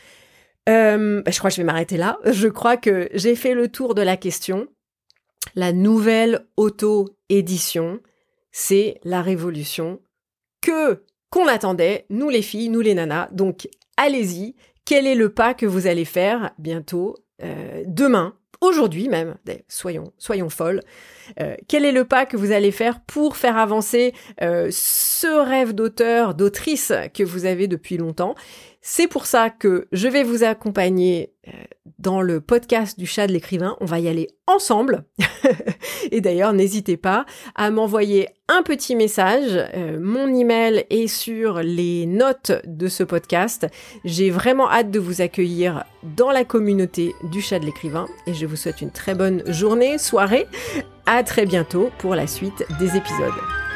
euh, 0.68 1.22
bah, 1.24 1.32
je 1.32 1.40
crois 1.40 1.50
que 1.50 1.56
je 1.56 1.62
vais 1.62 1.66
m'arrêter 1.66 1.98
là. 1.98 2.20
Je 2.32 2.48
crois 2.48 2.78
que 2.78 3.10
j'ai 3.14 3.36
fait 3.36 3.54
le 3.54 3.70
tour 3.70 3.96
de 3.96 4.02
la 4.02 4.18
question. 4.18 4.68
La 5.56 5.72
nouvelle 5.72 6.46
auto-édition, 6.58 8.00
c'est 8.52 9.00
la 9.04 9.22
révolution 9.22 10.00
que 10.62 11.04
qu'on 11.32 11.48
attendait, 11.48 12.06
nous 12.10 12.30
les 12.30 12.42
filles, 12.42 12.70
nous 12.70 12.82
les 12.82 12.94
nanas. 12.94 13.30
Donc 13.32 13.68
allez-y. 13.98 14.56
Quel 14.86 15.06
est 15.06 15.16
le 15.16 15.30
pas 15.30 15.54
que 15.54 15.68
vous 15.68 15.86
allez 15.86 16.06
faire 16.06 16.52
bientôt, 16.58 17.16
euh, 17.44 17.84
demain? 17.86 18.36
Aujourd'hui 18.62 19.08
même, 19.08 19.36
soyons, 19.68 20.12
soyons 20.18 20.50
folles, 20.50 20.82
euh, 21.40 21.56
quel 21.68 21.86
est 21.86 21.92
le 21.92 22.06
pas 22.06 22.26
que 22.26 22.38
vous 22.38 22.52
allez 22.52 22.72
faire 22.72 23.02
pour 23.02 23.38
faire 23.38 23.58
avancer 23.58 24.14
euh, 24.42 24.70
ce 24.72 25.28
rêve 25.28 25.74
d'auteur, 25.74 26.34
d'autrice 26.34 26.92
que 27.14 27.24
vous 27.24 27.46
avez 27.46 27.68
depuis 27.68 27.98
longtemps? 27.98 28.36
C'est 28.82 29.08
pour 29.08 29.26
ça 29.26 29.50
que 29.50 29.88
je 29.92 30.08
vais 30.08 30.24
vous 30.24 30.44
accompagner 30.44 31.34
euh, 31.48 31.52
dans 31.98 32.22
le 32.22 32.40
podcast 32.40 32.98
du 32.98 33.06
chat 33.06 33.28
de 33.28 33.34
l'écrivain. 33.34 33.76
On 33.82 33.86
va 33.86 34.00
y 34.00 34.08
aller 34.08 34.30
ensemble. 34.48 35.04
Et 36.12 36.22
d'ailleurs, 36.22 36.54
n'hésitez 36.54 36.96
pas 36.96 37.26
à 37.56 37.72
m'envoyer 37.72 38.30
un 38.48 38.64
petit 38.64 38.96
message. 38.96 39.60
mon 40.00 40.34
email 40.34 40.86
est 40.90 41.08
sur 41.08 41.60
les 41.60 42.06
notes 42.06 42.54
de 42.66 42.88
ce 42.88 43.04
podcast. 43.04 43.68
J'ai 44.06 44.30
vraiment 44.30 44.72
hâte 44.72 44.92
de 44.92 45.00
vous 45.00 45.22
accueillir 45.22 45.84
dans 46.16 46.32
la 46.32 46.46
communauté 46.46 47.14
du 47.24 47.42
chat 47.42 47.60
de 47.60 47.66
l'écrivain 47.66 48.08
et 48.28 48.34
je 48.34 48.46
vous 48.46 48.56
souhaite 48.56 48.82
une 48.82 48.92
très 48.92 49.14
bonne 49.14 49.44
journée, 49.52 49.98
soirée. 49.98 50.48
À 51.06 51.24
très 51.24 51.46
bientôt 51.46 51.90
pour 52.00 52.16
la 52.16 52.28
suite 52.28 52.64
des 52.80 52.96
épisodes. 52.96 53.69